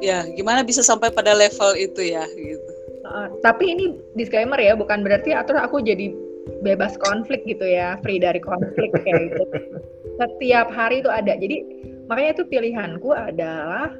[0.00, 2.70] ya gimana bisa sampai pada level itu ya gitu.
[3.04, 6.08] Uh, tapi ini disclaimer ya, bukan berarti atau aku jadi
[6.64, 9.44] bebas konflik gitu ya, free dari konflik kayak gitu.
[10.20, 11.36] Setiap hari itu ada.
[11.36, 11.60] Jadi
[12.08, 13.92] makanya itu pilihanku adalah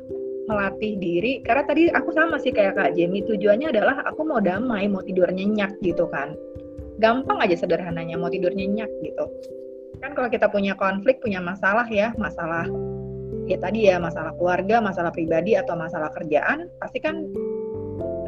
[0.44, 4.84] melatih diri karena tadi aku sama sih kayak Kak Jamie tujuannya adalah aku mau damai
[4.88, 6.36] mau tidur nyenyak gitu kan.
[7.00, 9.24] Gampang aja sederhananya mau tidur nyenyak gitu.
[10.04, 12.68] Kan kalau kita punya konflik punya masalah ya masalah
[13.48, 17.24] ya tadi ya masalah keluarga masalah pribadi atau masalah kerjaan pasti kan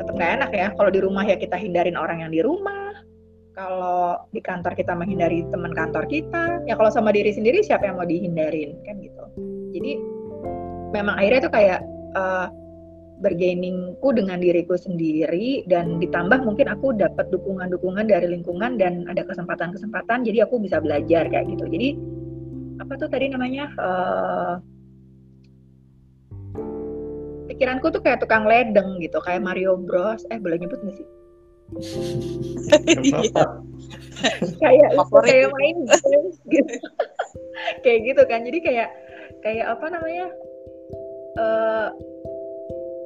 [0.00, 0.66] tetap nggak enak ya.
[0.72, 2.96] Kalau di rumah ya kita hindarin orang yang di rumah
[3.56, 8.00] kalau di kantor kita menghindari teman kantor kita ya kalau sama diri sendiri siapa yang
[8.00, 9.24] mau dihindarin kan gitu.
[9.76, 9.92] Jadi
[10.96, 11.80] memang akhirnya itu kayak
[12.16, 12.48] uh,
[13.20, 20.24] bergainingku dengan diriku sendiri dan ditambah mungkin aku dapat dukungan-dukungan dari lingkungan dan ada kesempatan-kesempatan
[20.24, 21.64] jadi aku bisa belajar kayak gitu.
[21.68, 21.88] Jadi
[22.76, 24.54] apa tuh tadi namanya uh,
[27.48, 30.28] pikiranku tuh kayak tukang ledeng gitu kayak Mario Bros.
[30.28, 31.08] Eh boleh nyebut nggak sih?
[34.60, 34.92] Kayak
[35.24, 35.76] kayak main
[36.52, 36.74] gitu.
[37.82, 38.88] Kayak gitu kan jadi kayak
[39.40, 40.28] kayak apa namanya
[41.37, 41.89] uh,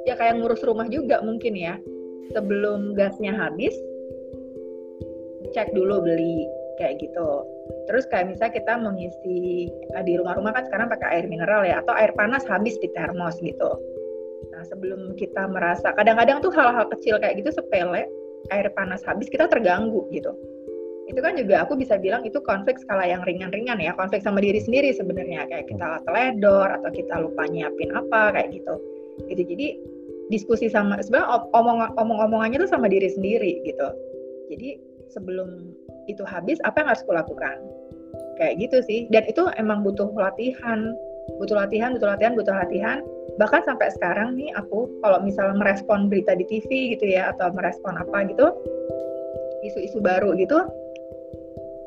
[0.09, 1.77] ya kayak ngurus rumah juga mungkin ya.
[2.31, 3.75] Sebelum gasnya habis
[5.51, 6.47] cek dulu beli
[6.79, 7.43] kayak gitu.
[7.91, 11.93] Terus kayak misalnya kita mengisi eh, di rumah-rumah kan sekarang pakai air mineral ya atau
[11.99, 13.71] air panas habis di termos gitu.
[14.55, 18.07] Nah sebelum kita merasa kadang-kadang tuh hal-hal kecil kayak gitu sepele
[18.55, 20.33] air panas habis kita terganggu gitu
[21.11, 24.63] itu kan juga aku bisa bilang itu konflik skala yang ringan-ringan ya konflik sama diri
[24.63, 25.51] sendiri sebenarnya.
[25.51, 28.75] Kayak kita teledor atau kita lupa nyiapin apa kayak gitu.
[29.27, 29.67] Gitu jadi
[30.31, 33.89] diskusi sama sebenarnya omong omong-omongannya tuh sama diri sendiri gitu.
[34.55, 34.79] Jadi
[35.11, 35.75] sebelum
[36.07, 37.59] itu habis apa yang harus kulakukan?
[38.39, 39.11] Kayak gitu sih.
[39.11, 40.95] Dan itu emang butuh latihan.
[41.43, 43.03] Butuh latihan butuh latihan butuh latihan.
[43.43, 47.99] Bahkan sampai sekarang nih aku kalau misalnya merespon berita di TV gitu ya atau merespon
[47.99, 48.55] apa gitu
[49.65, 50.57] isu-isu baru gitu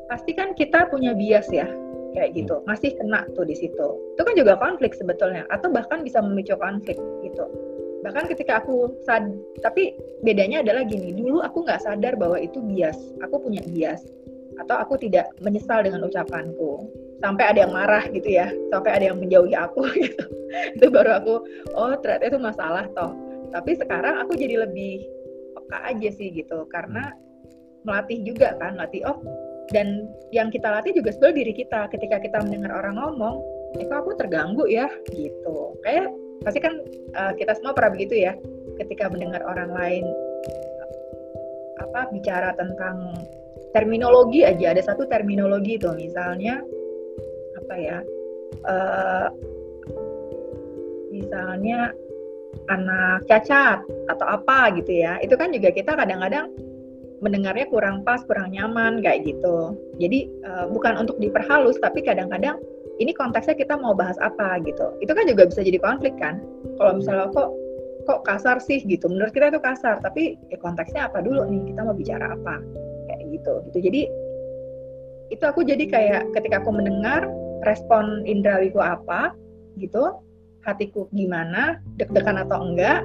[0.08, 1.68] pasti kan kita punya bias ya
[2.14, 2.62] kayak gitu.
[2.64, 3.88] Masih kena tuh di situ.
[4.14, 6.96] Itu kan juga konflik sebetulnya atau bahkan bisa memicu konflik
[7.26, 7.44] gitu.
[8.06, 12.96] Bahkan ketika aku sad tapi bedanya adalah gini dulu aku nggak sadar bahwa itu bias.
[13.26, 14.06] Aku punya bias
[14.54, 16.86] atau aku tidak menyesal dengan ucapanku.
[17.18, 20.24] Sampai ada yang marah gitu ya sampai ada yang menjauhi aku gitu.
[20.78, 21.34] Itu baru aku
[21.74, 23.12] oh ternyata itu masalah toh.
[23.50, 25.02] Tapi sekarang aku jadi lebih
[25.54, 27.14] peka aja sih gitu karena
[27.86, 29.20] melatih juga kan latih oh
[29.72, 31.80] dan yang kita latih juga sebetulnya diri kita.
[31.88, 33.40] Ketika kita mendengar orang ngomong
[33.80, 34.90] eh kok aku terganggu ya?
[35.08, 35.56] Gitu.
[35.80, 36.12] Kayak
[36.44, 36.74] pasti kan
[37.16, 38.36] uh, kita semua pernah begitu ya.
[38.76, 40.04] Ketika mendengar orang lain
[41.80, 43.14] apa bicara tentang
[43.72, 44.74] terminologi aja.
[44.74, 46.60] Ada satu terminologi itu misalnya
[47.64, 47.98] apa ya
[48.66, 49.28] uh,
[51.10, 51.94] misalnya
[52.70, 55.18] anak cacat atau apa gitu ya.
[55.22, 56.50] Itu kan juga kita kadang-kadang
[57.24, 59.72] mendengarnya kurang pas kurang nyaman kayak gitu.
[59.96, 62.60] Jadi uh, bukan untuk diperhalus tapi kadang-kadang
[63.00, 64.92] ini konteksnya kita mau bahas apa gitu.
[65.00, 66.44] Itu kan juga bisa jadi konflik kan?
[66.76, 67.50] Kalau misalnya kok
[68.04, 68.84] kok kasar sih?
[68.84, 69.08] gitu.
[69.08, 71.72] Menurut kita itu kasar tapi ya konteksnya apa dulu nih?
[71.72, 72.60] Kita mau bicara apa?
[73.08, 73.78] Kayak gitu gitu.
[73.90, 74.02] Jadi
[75.32, 77.24] itu aku jadi kayak ketika aku mendengar
[77.64, 79.32] respon indrawiku apa
[79.80, 80.20] gitu
[80.62, 83.04] hatiku gimana deg-degan atau enggak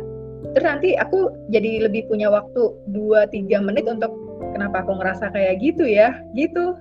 [0.56, 4.12] terus nanti aku jadi lebih punya waktu 2-3 menit untuk
[4.56, 6.76] kenapa aku ngerasa kayak gitu ya gitu.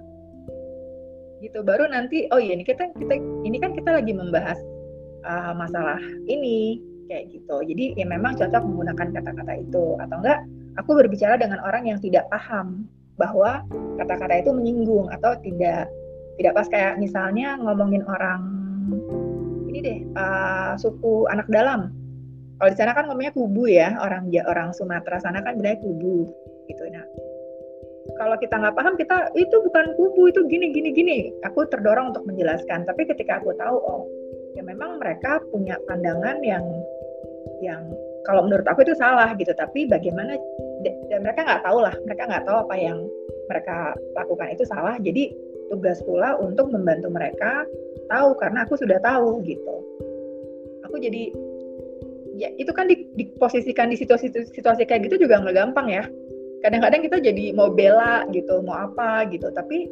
[1.39, 3.15] Gitu baru nanti oh iya ini kita kita
[3.47, 4.59] ini kan kita lagi membahas
[5.27, 7.63] uh, masalah ini kayak gitu.
[7.65, 9.99] Jadi ya memang cocok menggunakan kata-kata itu.
[9.99, 10.41] Atau enggak
[10.79, 12.87] aku berbicara dengan orang yang tidak paham
[13.19, 13.67] bahwa
[13.99, 15.91] kata-kata itu menyinggung atau tidak
[16.39, 16.67] tidak pas.
[16.71, 18.41] Kayak misalnya ngomongin orang
[19.69, 21.93] ini deh uh, suku anak dalam
[22.59, 26.27] kalau di sana kan ngomongnya kubu ya orang orang Sumatera sana kan bilangnya kubu
[26.67, 26.83] gitu.
[26.91, 27.07] Nah
[28.19, 31.19] kalau kita nggak paham kita itu bukan kubu itu gini gini gini.
[31.47, 34.03] Aku terdorong untuk menjelaskan tapi ketika aku tahu oh
[34.59, 36.67] ya memang mereka punya pandangan yang
[37.63, 37.83] yang
[38.27, 39.55] kalau menurut aku itu salah gitu.
[39.55, 40.35] Tapi bagaimana
[40.83, 42.99] dan mereka nggak tahu lah mereka nggak tahu apa yang
[43.47, 44.99] mereka lakukan itu salah.
[44.99, 45.31] Jadi
[45.71, 47.63] tugas pula untuk membantu mereka
[48.11, 49.77] tahu karena aku sudah tahu gitu.
[50.89, 51.29] Aku jadi
[52.39, 56.05] ya itu kan diposisikan di situasi situasi kayak gitu juga nggak gampang ya.
[56.63, 59.51] Kadang-kadang kita jadi mau bela gitu mau apa gitu.
[59.51, 59.91] Tapi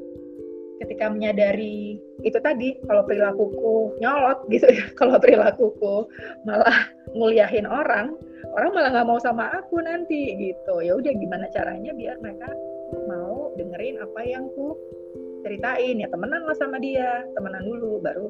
[0.79, 6.05] ketika menyadari itu tadi kalau perilakuku nyolot gitu ya kalau perilakuku
[6.45, 6.87] malah
[7.17, 8.13] nguliahin orang
[8.53, 10.81] orang malah nggak mau sama aku nanti gitu.
[10.87, 12.51] Ya udah gimana caranya biar mereka
[13.11, 14.79] mau dengerin apa yang ku
[15.43, 15.99] ceritain?
[15.99, 18.27] Ya temenan lah sama dia temenan dulu baru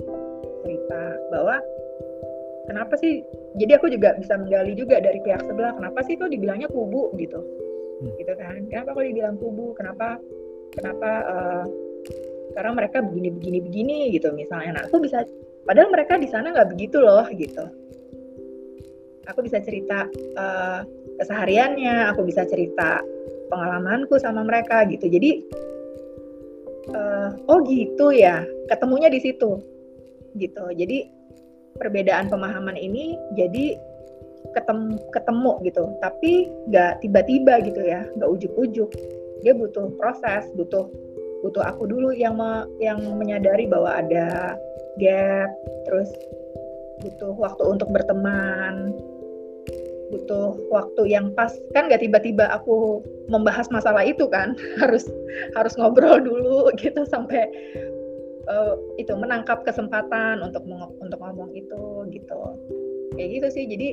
[0.64, 1.02] cerita
[1.32, 1.60] bahwa
[2.66, 3.22] kenapa sih?
[3.56, 7.40] Jadi aku juga bisa menggali juga dari pihak sebelah kenapa sih kok dibilangnya kubu gitu.
[7.96, 8.12] Hmm.
[8.20, 8.60] gitu kan.
[8.68, 9.72] Kenapa kalau dibilang kubu?
[9.72, 10.20] Kenapa
[10.76, 11.64] kenapa uh,
[12.52, 14.80] karena mereka begini begini begini gitu misalnya.
[14.80, 15.24] Nah aku bisa
[15.64, 17.64] padahal mereka di sana nggak begitu loh gitu.
[19.26, 20.06] Aku bisa cerita
[20.38, 20.80] uh,
[21.18, 23.00] kesehariannya aku bisa cerita
[23.48, 25.08] pengalamanku sama mereka gitu.
[25.08, 25.30] Jadi
[26.92, 29.60] uh, oh gitu ya ketemunya di situ
[30.36, 30.64] gitu.
[30.76, 31.15] Jadi
[31.77, 33.77] perbedaan pemahaman ini jadi
[34.53, 35.85] ketemu, ketemu gitu.
[36.01, 36.33] Tapi
[36.72, 38.91] nggak tiba-tiba gitu ya nggak ujuk-ujuk.
[39.45, 40.89] Dia butuh proses butuh
[41.45, 44.57] butuh aku dulu yang me, yang menyadari bahwa ada
[44.99, 45.51] gap
[45.87, 46.09] terus
[47.05, 48.97] butuh waktu untuk berteman
[50.11, 51.53] butuh waktu yang pas.
[51.74, 55.07] Kan nggak tiba-tiba aku membahas masalah itu kan harus
[55.59, 57.51] harus ngobrol dulu gitu sampai
[58.49, 60.64] uh, itu menangkap kesempatan untuk
[61.03, 62.40] untuk ngomong itu gitu.
[63.14, 63.64] Kayak gitu sih.
[63.68, 63.88] Jadi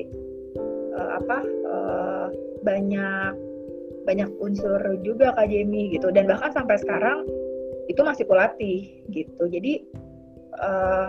[0.96, 2.26] uh, apa uh,
[2.62, 3.34] banyak
[4.04, 6.10] banyak unsur juga Kak Jemi gitu.
[6.14, 7.26] Dan bahkan sampai sekarang
[7.90, 9.44] itu masih kulatih gitu.
[9.48, 9.84] Jadi
[10.60, 11.08] uh,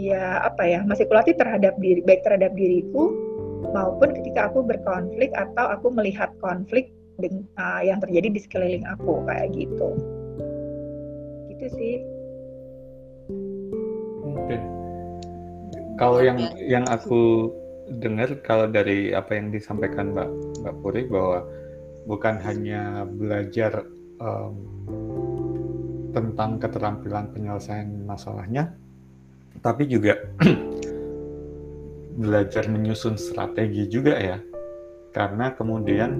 [0.00, 3.12] ya apa ya masih kulatih terhadap diri baik terhadap diriku
[3.76, 6.90] maupun ketika aku berkonflik atau aku melihat konflik
[7.60, 9.92] uh, yang terjadi di sekeliling aku kayak gitu
[11.60, 11.94] gitu sih.
[14.24, 14.56] Oke.
[16.00, 17.52] Kalau yang yang aku
[18.00, 20.28] dengar kalau dari apa yang disampaikan Mbak
[20.64, 21.44] Mbak Puri bahwa
[22.08, 23.84] bukan hanya belajar
[24.16, 24.56] um,
[26.16, 28.72] tentang keterampilan penyelesaian masalahnya,
[29.60, 30.16] tapi juga
[32.24, 34.38] belajar menyusun strategi juga ya,
[35.12, 36.10] karena kemudian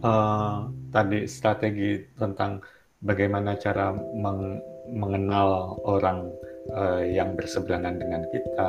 [0.00, 2.62] uh, tadi strategi tentang
[3.04, 6.28] bagaimana cara meng mengenal orang
[6.76, 8.68] uh, yang berseberangan dengan kita,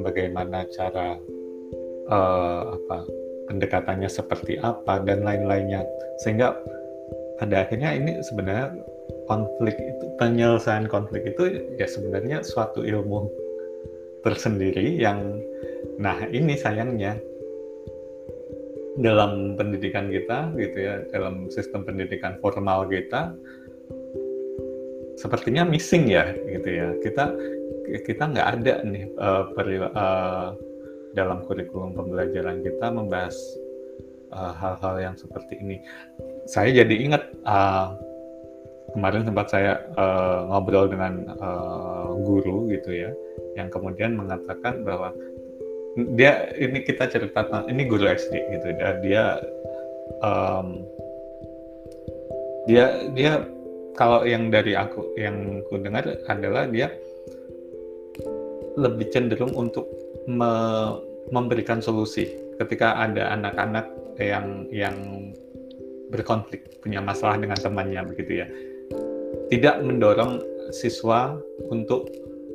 [0.00, 1.20] bagaimana cara
[2.08, 2.98] uh, apa
[3.52, 5.84] pendekatannya seperti apa dan lain-lainnya?
[6.24, 6.56] Sehingga
[7.36, 8.72] pada akhirnya ini sebenarnya
[9.28, 13.28] konflik itu penyelesaian konflik itu ya sebenarnya suatu ilmu
[14.24, 15.40] tersendiri yang
[16.00, 17.20] nah ini sayangnya
[18.94, 23.34] dalam pendidikan kita gitu ya dalam sistem pendidikan formal kita
[25.18, 27.34] sepertinya missing ya gitu ya kita
[28.06, 29.44] kita nggak ada nih uh,
[29.94, 30.48] uh,
[31.14, 33.38] dalam kurikulum pembelajaran kita membahas
[34.34, 35.78] eh, hal-hal uh, yang seperti ini.
[36.50, 37.94] Saya jadi ingat uh,
[38.92, 43.14] kemarin sempat saya uh, ngobrol dengan uh, guru gitu ya,
[43.54, 45.14] yang kemudian mengatakan bahwa
[45.94, 48.68] dia ini kita cerita ini guru SD gitu.
[48.78, 49.38] Dan dia
[50.20, 50.82] um,
[52.66, 53.46] dia dia
[53.94, 56.90] kalau yang dari aku yang ku dengar adalah dia
[58.74, 59.86] lebih cenderung untuk
[60.26, 60.52] me
[61.30, 62.26] memberikan solusi
[62.58, 63.86] ketika ada anak-anak
[64.18, 64.96] yang yang
[66.10, 68.46] berkonflik punya masalah dengan temannya begitu ya.
[69.50, 70.42] Tidak mendorong
[70.74, 71.38] siswa
[71.70, 72.10] untuk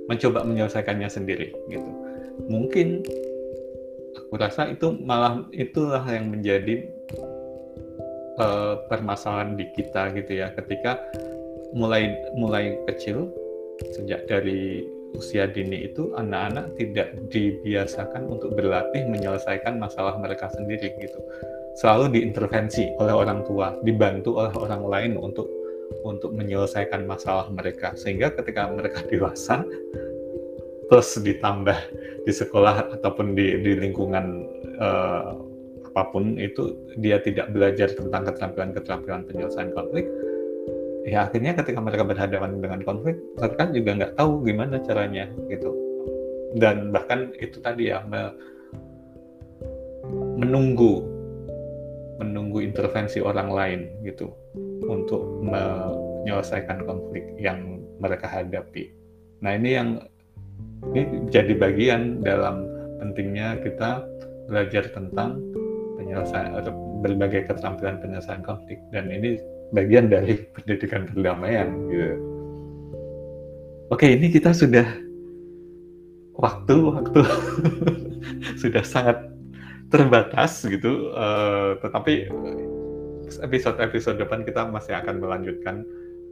[0.10, 1.92] mencoba menyelesaikannya sendiri gitu.
[2.50, 3.06] Mungkin
[4.30, 6.86] aku rasa itu malah itulah yang menjadi
[8.38, 11.02] uh, permasalahan di kita gitu ya ketika
[11.74, 13.34] mulai mulai kecil
[13.98, 14.86] sejak dari
[15.18, 21.18] usia dini itu anak-anak tidak dibiasakan untuk berlatih menyelesaikan masalah mereka sendiri gitu.
[21.82, 25.50] Selalu diintervensi oleh orang tua, dibantu oleh orang lain untuk
[26.06, 29.66] untuk menyelesaikan masalah mereka sehingga ketika mereka dewasa
[30.90, 31.78] terus ditambah
[32.26, 34.26] di sekolah ataupun di, di lingkungan
[34.82, 35.38] uh,
[35.90, 40.06] apa pun itu dia tidak belajar tentang keterampilan-keterampilan penyelesaian konflik.
[41.06, 45.74] Ya akhirnya ketika mereka berhadapan dengan konflik mereka juga nggak tahu gimana caranya gitu.
[46.58, 48.34] Dan bahkan itu tadi ya me,
[50.42, 51.06] menunggu
[52.20, 54.30] menunggu intervensi orang lain gitu
[54.86, 58.92] untuk menyelesaikan konflik yang mereka hadapi.
[59.40, 59.90] Nah ini yang
[60.94, 62.66] ini jadi bagian dalam
[63.00, 64.04] pentingnya kita
[64.50, 65.38] belajar tentang
[66.00, 66.74] penyelesaian atau
[67.06, 69.38] berbagai keterampilan penyelesaian konflik dan ini
[69.72, 72.18] bagian dari pendidikan perdamaian gitu.
[73.90, 74.86] Oke, ini kita sudah
[76.38, 77.20] waktu waktu
[78.62, 79.18] sudah sangat
[79.90, 82.30] terbatas gitu, uh, tetapi
[83.42, 85.82] episode-episode depan kita masih akan melanjutkan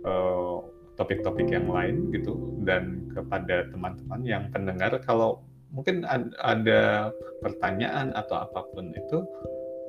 [0.05, 0.61] uh,
[0.97, 6.03] topik-topik yang lain gitu dan kepada teman-teman yang pendengar kalau mungkin
[6.41, 9.23] ada pertanyaan atau apa pun itu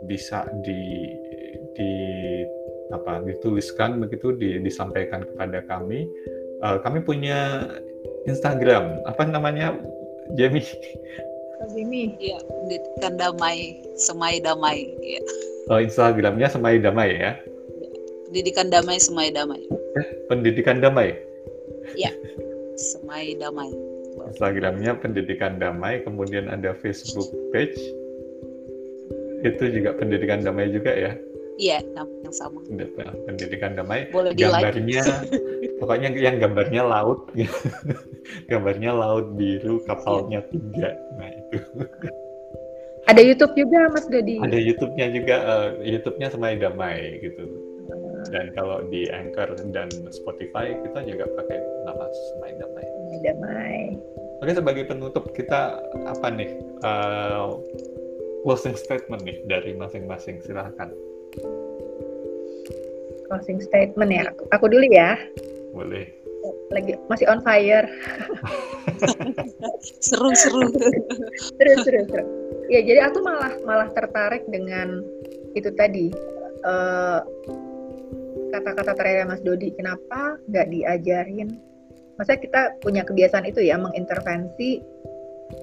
[0.07, 1.11] bisa di
[1.75, 1.91] di
[2.93, 6.09] apa dituliskan begitu di, disampaikan kepada kami.
[6.59, 7.71] Uh, kami punya
[8.27, 9.79] Instagram apa namanya
[10.35, 10.67] Jamie?
[11.73, 12.17] Jamie.
[12.19, 14.89] Iya, pendidikan damai, semai damai.
[15.05, 15.21] Ya.
[15.69, 17.33] Oh, Instagramnya semai damai ya?
[18.29, 19.65] Pendidikan damai, semai damai.
[19.97, 21.17] Eh, pendidikan damai.
[21.97, 22.13] Iya,
[22.77, 23.73] semai damai.
[24.29, 27.81] Instagramnya pendidikan damai, kemudian ada Facebook page.
[29.49, 31.17] Itu juga pendidikan damai juga ya?
[31.57, 32.61] Iya, yang sama.
[33.25, 34.13] Pendidikan damai.
[34.13, 35.25] Boleh gambarnya,
[35.81, 37.33] pokoknya yang gambarnya laut,
[38.53, 41.01] gambarnya laut biru, kapalnya tiga.
[41.17, 41.59] Nah itu.
[43.09, 44.37] Ada YouTube juga, Mas Dodi.
[44.37, 47.68] Ada YouTube-nya juga, uh, YouTube-nya Semai Damai gitu.
[48.29, 51.59] Dan kalau di Anchor dan Spotify kita juga pakai
[51.89, 52.85] nama Semai Damai.
[52.85, 53.79] Semai Damai.
[54.39, 56.51] Oke, sebagai penutup kita apa nih?
[56.85, 57.59] Uh,
[58.47, 60.95] closing statement nih dari masing-masing silahkan
[63.29, 64.25] closing statement ya.
[64.33, 65.21] Aku, aku dulu ya.
[65.77, 66.09] Boleh.
[66.73, 67.85] Lagi masih on fire.
[70.05, 70.73] seru seru.
[71.37, 72.25] seru seru seru.
[72.73, 75.05] Ya jadi aku malah malah tertarik dengan
[75.57, 76.13] itu tadi
[76.65, 77.21] eh,
[78.53, 79.73] kata-kata terakhir Mas Dodi.
[79.77, 81.59] Kenapa nggak diajarin?
[82.19, 84.83] Masa kita punya kebiasaan itu ya mengintervensi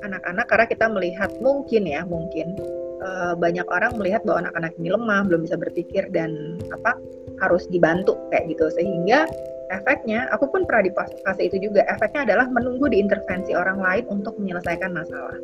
[0.01, 2.57] anak-anak karena kita melihat mungkin ya mungkin
[3.03, 6.97] uh, banyak orang melihat bahwa anak-anak ini lemah, belum bisa berpikir dan apa
[7.43, 9.27] harus dibantu kayak gitu sehingga
[9.73, 14.37] efeknya aku pun pernah di fase itu juga efeknya adalah menunggu diintervensi orang lain untuk
[14.37, 15.35] menyelesaikan masalah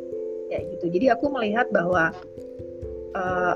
[0.48, 2.14] kayak gitu jadi aku melihat bahwa
[3.18, 3.54] uh,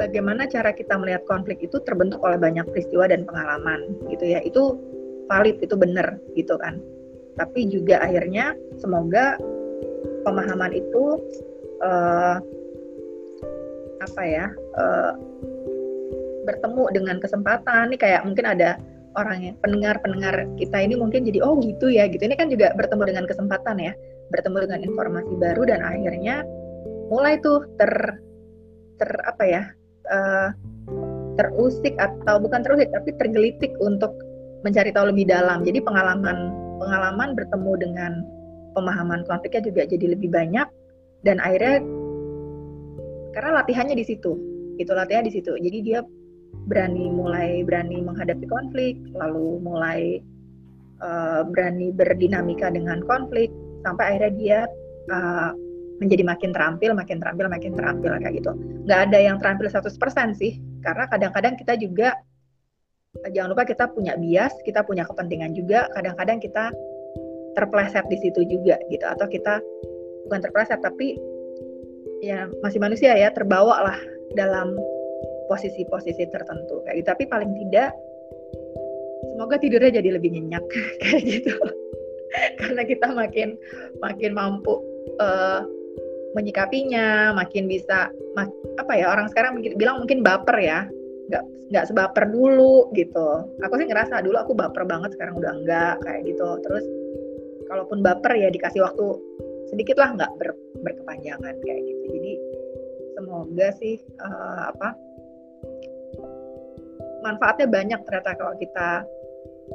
[0.00, 4.40] bagaimana cara kita melihat konflik itu terbentuk oleh banyak peristiwa dan pengalaman gitu ya.
[4.40, 4.80] Itu
[5.28, 6.80] valid itu benar gitu kan.
[7.36, 9.36] Tapi juga akhirnya semoga
[10.24, 11.20] pemahaman itu
[11.84, 12.40] uh,
[14.00, 14.48] apa ya
[14.80, 15.12] uh,
[16.48, 17.92] bertemu dengan kesempatan.
[17.92, 18.80] Nih kayak mungkin ada
[19.20, 22.24] orang yang pendengar-pendengar kita ini mungkin jadi oh gitu ya gitu.
[22.24, 23.92] Ini kan juga bertemu dengan kesempatan ya
[24.30, 26.46] bertemu dengan informasi baru dan akhirnya
[27.10, 27.90] mulai tuh ter
[29.02, 29.62] ter apa ya
[30.10, 30.48] uh,
[31.40, 34.12] terusik atau bukan terusik tapi tergelitik untuk
[34.66, 35.64] mencari tahu lebih dalam.
[35.64, 38.12] Jadi pengalaman pengalaman bertemu dengan
[38.76, 40.68] pemahaman konfliknya juga jadi lebih banyak
[41.24, 41.80] dan akhirnya
[43.32, 44.36] karena latihannya di situ
[44.80, 45.56] itu latihan di situ.
[45.56, 46.00] Jadi dia
[46.66, 50.18] berani mulai berani menghadapi konflik lalu mulai
[51.00, 53.48] uh, berani berdinamika dengan konflik
[53.86, 54.60] sampai akhirnya dia
[55.12, 55.50] uh,
[56.00, 58.52] menjadi makin terampil, makin terampil, makin terampil kayak gitu.
[58.88, 62.16] Nggak ada yang terampil 100% sih, karena kadang-kadang kita juga
[63.30, 65.92] jangan lupa kita punya bias, kita punya kepentingan juga.
[65.92, 66.72] Kadang-kadang kita
[67.54, 69.58] terpleset di situ juga gitu atau kita
[70.26, 71.18] bukan terpleset tapi
[72.22, 73.98] ya masih manusia ya terbawa lah
[74.38, 74.76] dalam
[75.50, 77.90] posisi-posisi tertentu kayak gitu tapi paling tidak
[79.34, 80.62] semoga tidurnya jadi lebih nyenyak
[81.02, 81.54] kayak gitu
[82.62, 83.58] karena kita makin
[83.98, 84.78] makin mampu
[85.18, 85.66] uh,
[86.34, 90.86] menyikapinya makin bisa mak, apa ya orang sekarang bilang mungkin baper ya.
[91.30, 93.46] Nggak nggak sebaper dulu gitu.
[93.62, 96.48] Aku sih ngerasa dulu aku baper banget sekarang udah enggak kayak gitu.
[96.62, 96.84] Terus
[97.70, 99.06] kalaupun baper ya dikasih waktu
[99.70, 100.50] sedikit lah nggak ber,
[100.82, 102.04] berkepanjangan kayak gitu.
[102.10, 102.32] Jadi
[103.18, 104.88] semoga sih uh, apa
[107.20, 109.04] manfaatnya banyak ternyata kalau kita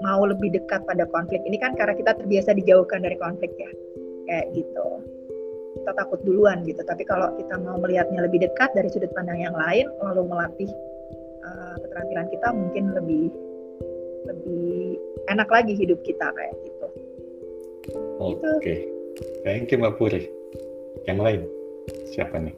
[0.03, 1.39] mau lebih dekat pada konflik.
[1.47, 3.72] Ini kan karena kita terbiasa dijauhkan dari konflik ya
[4.26, 4.88] kayak gitu
[5.76, 6.82] kita takut duluan gitu.
[6.82, 10.71] Tapi kalau kita mau melihatnya lebih dekat dari sudut pandang yang lain lalu melatih
[11.43, 13.26] uh, keterampilan kita mungkin lebih
[14.26, 14.97] lebih
[15.30, 16.88] enak lagi hidup kita kayak gitu.
[18.21, 18.41] Oke.
[18.61, 18.80] Okay.
[19.45, 20.30] thank you mbak Puri.
[21.05, 21.41] Yang lain?
[22.09, 22.55] Siapa nih?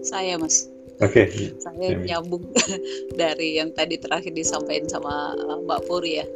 [0.00, 0.69] Saya mas.
[1.00, 1.56] Okay.
[1.56, 2.44] Saya nyambung
[3.20, 6.26] dari yang tadi terakhir disampaikan sama uh, Mbak Puri ya.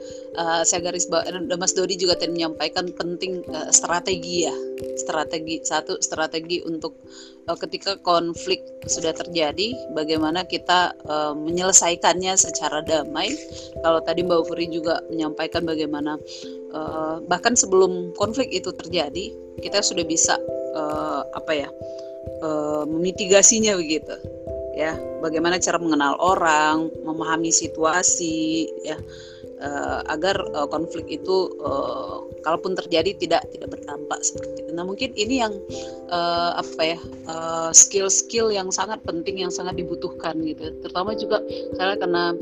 [0.40, 1.28] Uh, saya garis bawah,
[1.60, 4.56] Mas Dodi juga tadi menyampaikan penting uh, strategi ya.
[4.96, 6.96] Strategi satu strategi untuk
[7.44, 13.36] uh, ketika konflik sudah terjadi, bagaimana kita uh, menyelesaikannya secara damai.
[13.84, 16.16] Kalau tadi Mbak Puri juga menyampaikan bagaimana
[16.72, 19.28] uh, bahkan sebelum konflik itu terjadi,
[19.60, 20.40] kita sudah bisa
[20.72, 21.68] uh, apa ya?
[22.40, 24.16] Uh, memitigasinya begitu
[24.74, 28.98] ya bagaimana cara mengenal orang memahami situasi ya
[29.62, 34.70] uh, agar uh, konflik itu uh, kalaupun terjadi tidak tidak berdampak seperti itu.
[34.74, 35.54] Nah mungkin ini yang
[36.10, 36.98] uh, apa ya
[37.72, 40.74] skill-skill uh, yang sangat penting yang sangat dibutuhkan gitu.
[40.82, 41.40] Terutama juga
[41.78, 42.34] saya karena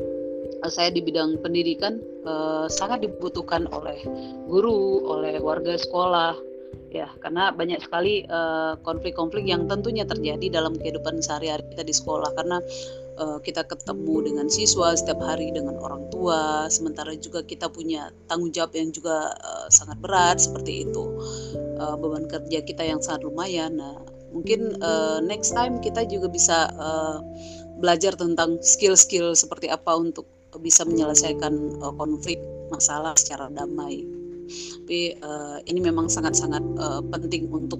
[0.71, 3.99] saya di bidang pendidikan uh, sangat dibutuhkan oleh
[4.47, 6.52] guru, oleh warga sekolah
[6.93, 11.91] ya karena banyak sekali eh, konflik-konflik uh, yang tentunya terjadi dalam kehidupan sehari-hari kita di
[11.91, 12.29] sekolah.
[12.37, 12.61] Karena
[13.17, 18.53] uh, kita ketemu dengan siswa setiap hari dengan orang tua sementara juga kita punya tanggung
[18.53, 21.03] jawab yang juga uh, sangat berat seperti itu.
[21.81, 23.81] Uh, beban kerja kita yang sangat lumayan.
[23.81, 23.97] Nah
[24.29, 27.17] mungkin uh, next time kita juga bisa uh,
[27.81, 30.29] belajar tentang skill-skill seperti apa untuk
[30.61, 32.37] bisa menyelesaikan uh, konflik
[32.69, 34.22] masalah secara damai
[34.83, 37.79] tapi uh, ini memang sangat-sangat uh, penting untuk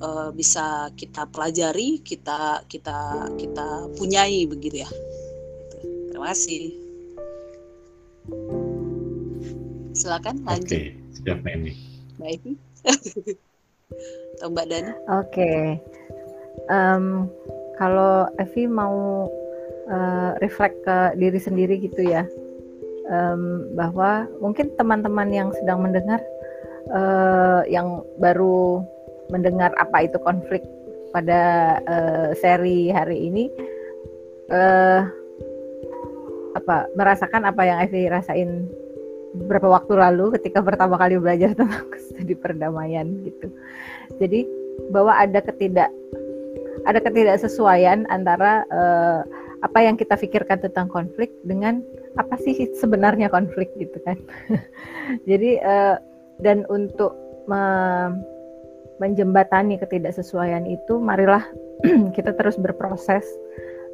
[0.00, 3.66] uh, bisa kita pelajari kita kita kita
[3.96, 4.90] punyai begitu ya.
[6.10, 6.64] Terima kasih.
[9.92, 10.72] Silakan lanjut.
[10.72, 12.42] Oke siap Mendy baik
[14.38, 14.90] atau Mbak Dani.
[14.90, 14.96] Oke.
[15.28, 15.62] Okay.
[16.70, 17.30] um,
[17.76, 19.26] kalau Evi mau
[19.90, 22.26] uh, reflect ke diri sendiri gitu ya
[23.08, 26.20] um, bahwa mungkin teman-teman yang sedang mendengar
[26.90, 28.82] uh, yang baru
[29.30, 30.60] mendengar apa itu konflik
[31.12, 33.44] pada uh, seri hari ini
[34.52, 35.06] uh,
[36.52, 38.68] apa merasakan apa yang Evi rasain
[39.32, 43.48] beberapa waktu lalu ketika pertama kali belajar tentang studi perdamaian gitu.
[44.20, 44.44] Jadi
[44.92, 45.88] bahwa ada ketidak
[46.84, 49.22] ada ketidaksesuaian antara uh,
[49.62, 51.80] apa yang kita pikirkan tentang konflik dengan
[52.18, 54.18] apa sih sebenarnya konflik gitu kan.
[55.30, 55.96] Jadi uh,
[56.42, 57.14] dan untuk
[57.46, 57.62] me
[59.02, 61.42] menjembatani ketidaksesuaian itu marilah
[62.16, 63.26] kita terus berproses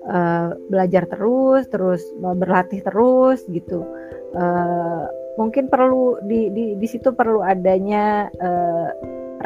[0.09, 3.89] uh, belajar terus terus berlatih terus gitu
[4.37, 5.09] uh,
[5.41, 8.89] mungkin perlu di di di situ perlu adanya uh,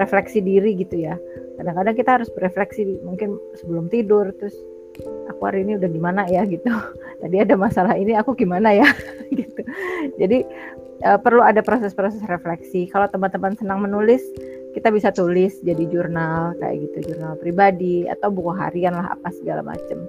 [0.00, 1.14] refleksi diri gitu ya
[1.60, 4.56] kadang-kadang kita harus berefleksi mungkin sebelum tidur terus
[5.30, 6.68] aku hari ini udah gimana ya gitu.
[7.22, 8.88] Tadi ada masalah ini aku gimana ya
[9.40, 9.62] gitu.
[10.18, 10.44] Jadi
[11.06, 12.88] uh, perlu ada proses-proses refleksi.
[12.90, 14.22] Kalau teman-teman senang menulis
[14.72, 19.60] kita bisa tulis jadi jurnal kayak gitu jurnal pribadi atau buku harian lah apa segala
[19.60, 20.00] macam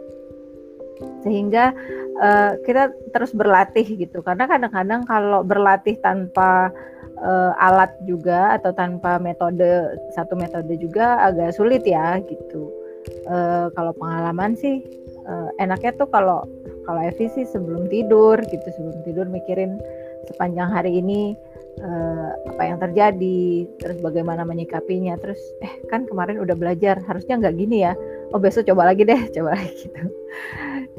[1.19, 1.75] sehingga
[2.21, 4.23] uh, kita terus berlatih gitu.
[4.23, 6.71] Karena kadang-kadang kalau berlatih tanpa
[7.19, 12.82] uh, alat juga atau tanpa metode satu metode juga agak sulit ya gitu
[13.29, 14.83] uh, kalau pengalaman sih
[15.27, 16.43] uh, enaknya tuh kalau
[16.83, 19.79] kalau Evi sih sebelum tidur gitu sebelum tidur mikirin
[20.27, 21.35] sepanjang hari ini
[21.83, 27.55] uh, apa yang terjadi terus bagaimana menyikapinya terus eh kan kemarin udah belajar harusnya nggak
[27.55, 27.93] gini ya.
[28.33, 30.01] Oh besok coba lagi deh coba lagi gitu.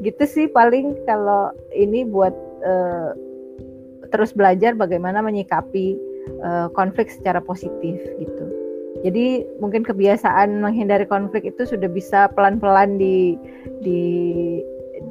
[0.01, 2.33] Gitu sih paling kalau ini buat
[2.65, 3.11] uh,
[4.09, 5.97] terus belajar bagaimana menyikapi
[6.41, 8.64] uh, konflik secara positif gitu
[9.05, 13.37] jadi mungkin kebiasaan menghindari konflik itu sudah bisa pelan-pelan di
[13.85, 14.01] di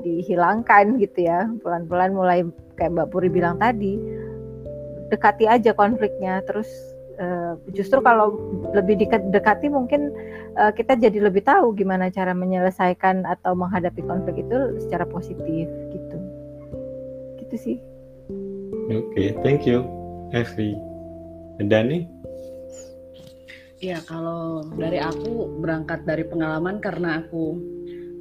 [0.02, 1.46] dihilangkan gitu ya.
[1.62, 2.42] Pelan-pelan mulai
[2.74, 3.94] kayak Mbak Puri bilang tadi
[5.14, 6.42] dekati aja konfliknya.
[6.42, 6.66] Terus
[7.22, 8.34] uh, justru kalau
[8.74, 8.98] lebih
[9.30, 10.10] dekati mungkin
[10.58, 16.16] uh, kita jadi lebih tahu gimana cara menyelesaikan atau menghadapi konflik itu secara positif gitu.
[17.38, 17.76] Gitu sih.
[18.90, 19.86] Oke okay, thank you
[20.34, 20.74] Evi
[21.62, 22.13] Dani
[23.84, 27.60] Ya kalau dari aku berangkat dari pengalaman karena aku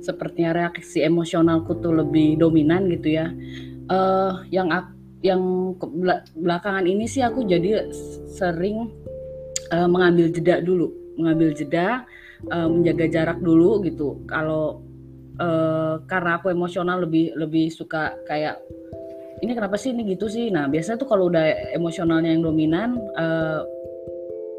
[0.04, 3.32] sepertinya reaksi emosionalku tuh lebih dominan gitu ya.
[3.88, 4.92] Uh, yang aku
[5.24, 5.40] yang
[6.36, 7.88] belakangan ini sih aku jadi
[8.28, 8.92] sering
[9.72, 12.04] uh, mengambil jeda dulu, mengambil jeda,
[12.52, 14.20] uh, menjaga jarak dulu gitu.
[14.28, 14.84] Kalau
[15.40, 18.60] uh, karena aku emosional lebih lebih suka kayak
[19.40, 20.52] ini kenapa sih ini gitu sih.
[20.52, 23.64] Nah biasanya tuh kalau udah emosionalnya yang dominan, uh,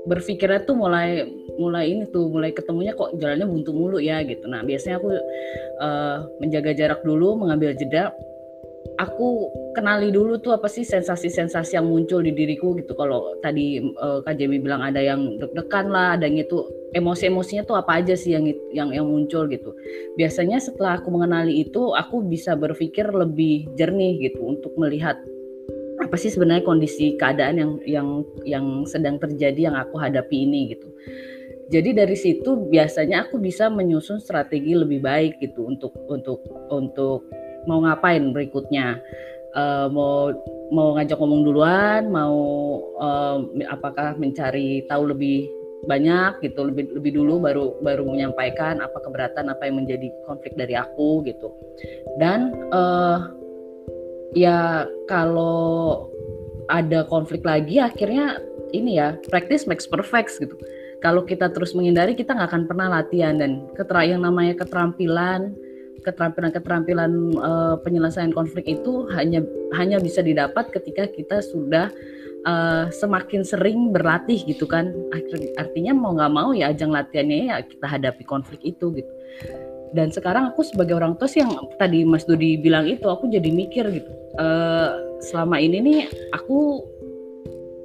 [0.05, 1.25] berpikirnya tuh mulai
[1.57, 4.45] mulai ini tuh mulai ketemunya kok jalannya buntu mulu ya gitu.
[4.47, 5.09] Nah biasanya aku
[5.81, 8.13] uh, menjaga jarak dulu, mengambil jeda.
[8.95, 12.95] Aku kenali dulu tuh apa sih sensasi-sensasi yang muncul di diriku gitu.
[12.95, 16.63] Kalau tadi uh, Kak Jamie bilang ada yang deg-degan lah ada yang itu
[16.95, 19.75] emosi-emosinya tuh apa aja sih yang yang yang muncul gitu.
[20.15, 25.19] Biasanya setelah aku mengenali itu aku bisa berpikir lebih jernih gitu untuk melihat
[26.01, 28.09] apa sih sebenarnya kondisi keadaan yang yang
[28.43, 30.89] yang sedang terjadi yang aku hadapi ini gitu.
[31.73, 37.25] Jadi dari situ biasanya aku bisa menyusun strategi lebih baik gitu untuk untuk untuk
[37.65, 39.01] mau ngapain berikutnya.
[39.55, 40.35] Uh, mau
[40.75, 42.35] mau ngajak ngomong duluan mau
[42.99, 43.39] uh,
[43.71, 45.47] apakah mencari tahu lebih
[45.87, 50.75] banyak gitu lebih lebih dulu baru baru menyampaikan apa keberatan apa yang menjadi konflik dari
[50.75, 51.55] aku gitu.
[52.19, 53.31] Dan uh,
[54.35, 56.11] ya kalau
[56.69, 58.41] ada konflik lagi akhirnya
[58.75, 60.59] ini ya practice makes perfect gitu.
[61.01, 63.39] Kalau kita terus menghindari kita nggak akan pernah latihan.
[63.39, 65.55] Dan keterangan yang namanya keterampilan
[66.05, 69.41] keterampilan-keterampilan uh, penyelesaian konflik itu hanya
[69.73, 71.89] hanya bisa didapat ketika kita sudah
[72.45, 74.93] uh, semakin sering berlatih gitu kan.
[75.57, 79.13] Artinya mau nggak mau ya ajang latihannya ya kita hadapi konflik itu gitu
[79.95, 83.47] dan sekarang aku sebagai orang tua sih yang tadi Mas Dudi bilang itu aku jadi
[83.47, 84.11] mikir gitu.
[84.35, 85.99] Uh, selama ini nih
[86.35, 86.83] aku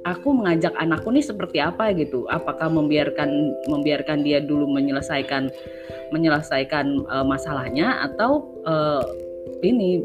[0.02, 2.26] aku mengajak anakku nih seperti apa gitu.
[2.26, 3.30] Apakah membiarkan
[3.70, 5.54] membiarkan dia dulu menyelesaikan
[6.10, 9.06] menyelesaikan uh, masalahnya atau uh,
[9.62, 10.02] ini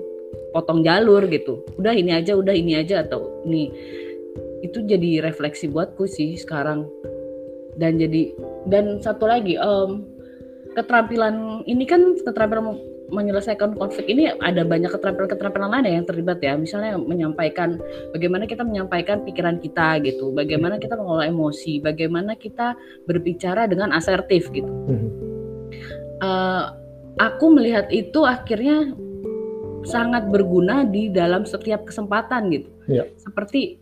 [0.53, 1.65] potong jalur gitu.
[1.82, 3.73] Udah ini aja udah ini aja atau ini.
[4.61, 6.86] Itu jadi refleksi buatku sih sekarang.
[7.82, 8.30] Dan jadi
[8.69, 10.15] dan satu lagi um,
[10.76, 12.76] keterampilan ini kan keterampilan
[13.06, 17.77] menyelesaikan konflik ini ada banyak keterampilan-keterampilan lain ya yang terlibat ya misalnya menyampaikan
[18.11, 22.73] bagaimana kita menyampaikan pikiran kita gitu bagaimana kita mengelola emosi bagaimana kita
[23.06, 24.68] berbicara dengan asertif gitu
[26.26, 26.73] uh,
[27.22, 28.91] aku melihat itu akhirnya
[29.85, 32.69] sangat berguna di dalam setiap kesempatan gitu.
[32.89, 33.06] Yeah.
[33.22, 33.77] Seperti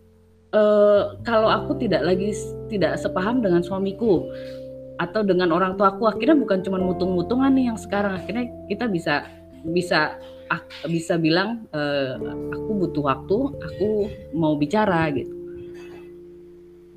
[0.51, 2.35] uh, kalau aku tidak lagi
[2.67, 4.27] tidak sepaham dengan suamiku
[5.01, 9.25] atau dengan orang tuaku, akhirnya bukan cuma mutung-mutungan nih yang sekarang akhirnya kita bisa
[9.63, 10.19] bisa
[10.85, 12.19] bisa bilang uh,
[12.53, 13.89] aku butuh waktu, aku
[14.37, 15.33] mau bicara gitu.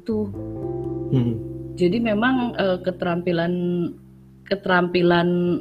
[0.05, 0.29] Tuh.
[1.15, 1.35] Hmm.
[1.77, 3.53] Jadi memang uh, keterampilan
[4.47, 5.61] keterampilan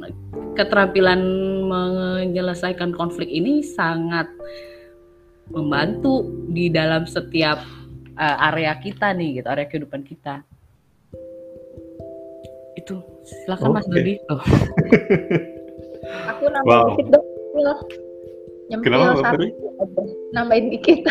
[0.56, 1.20] keterampilan
[1.68, 4.30] menyelesaikan konflik ini sangat
[5.50, 7.60] membantu di dalam setiap
[8.18, 10.42] uh, area kita nih gitu area kehidupan kita
[12.86, 13.02] gitu.
[13.26, 14.14] Silakan Mas Dodi.
[14.30, 14.38] Oh.
[16.30, 16.88] Aku nambahin wow.
[16.94, 17.26] dikit dong.
[18.70, 19.48] Nyempil Kenapa, satu aja.
[20.30, 21.00] Nambahin dikit.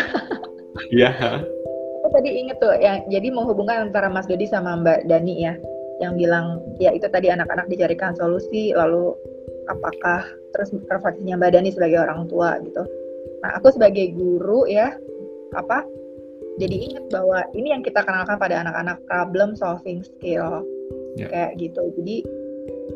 [0.92, 1.08] Iya.
[2.04, 5.56] Aku tadi inget tuh ya, jadi menghubungkan antara Mas Dodi sama Mbak Dani ya,
[6.04, 9.16] yang bilang ya itu tadi anak-anak dicarikan solusi, lalu
[9.72, 10.20] apakah
[10.52, 12.84] terus refleksinya Mbak Dani sebagai orang tua gitu.
[13.40, 14.92] Nah aku sebagai guru ya,
[15.56, 15.80] apa
[16.60, 20.60] jadi ingat bahwa ini yang kita kenalkan pada anak-anak problem solving skill
[21.16, 21.30] yeah.
[21.32, 22.16] kayak gitu jadi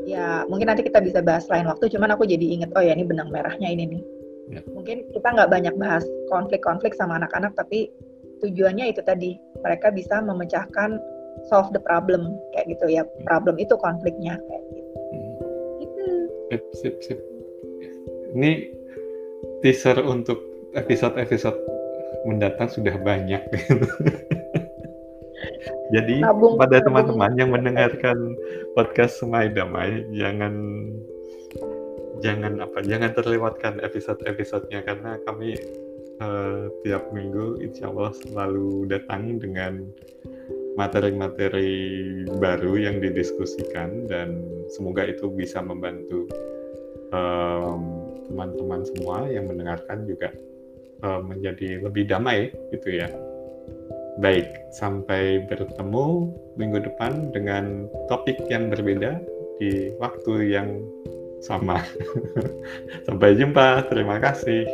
[0.07, 3.05] ya mungkin nanti kita bisa bahas lain waktu cuman aku jadi inget oh ya ini
[3.05, 4.03] benang merahnya ini nih
[4.61, 4.65] yeah.
[4.73, 7.91] mungkin kita nggak banyak bahas konflik-konflik sama anak-anak tapi
[8.41, 11.01] tujuannya itu tadi mereka bisa memecahkan
[11.49, 13.25] solve the problem kayak gitu ya hmm.
[13.25, 14.91] problem itu konfliknya kayak gitu.
[14.97, 15.35] Hmm.
[15.85, 16.05] Itu.
[16.51, 17.19] Sip, sip, sip.
[18.35, 18.75] Ini
[19.63, 20.41] teaser untuk
[20.75, 21.59] episode-episode
[22.27, 23.43] mendatang sudah banyak.
[25.91, 28.39] Jadi nabung, pada teman-teman yang mendengarkan
[28.79, 30.55] podcast Semai Damai jangan
[32.21, 34.87] jangan apa jangan terlewatkan episode-episodenya.
[34.87, 35.59] Karena kami
[36.23, 39.89] uh, tiap minggu insya Allah selalu datangi dengan
[40.79, 41.83] materi-materi
[42.39, 44.07] baru yang didiskusikan.
[44.07, 46.31] Dan semoga itu bisa membantu
[48.31, 50.31] teman-teman um, semua yang mendengarkan juga
[51.03, 53.11] uh, menjadi lebih damai gitu ya.
[54.19, 59.23] Baik, sampai bertemu minggu depan dengan topik yang berbeda
[59.63, 60.83] di waktu yang
[61.39, 61.79] sama.
[63.07, 64.67] sampai jumpa, terima kasih.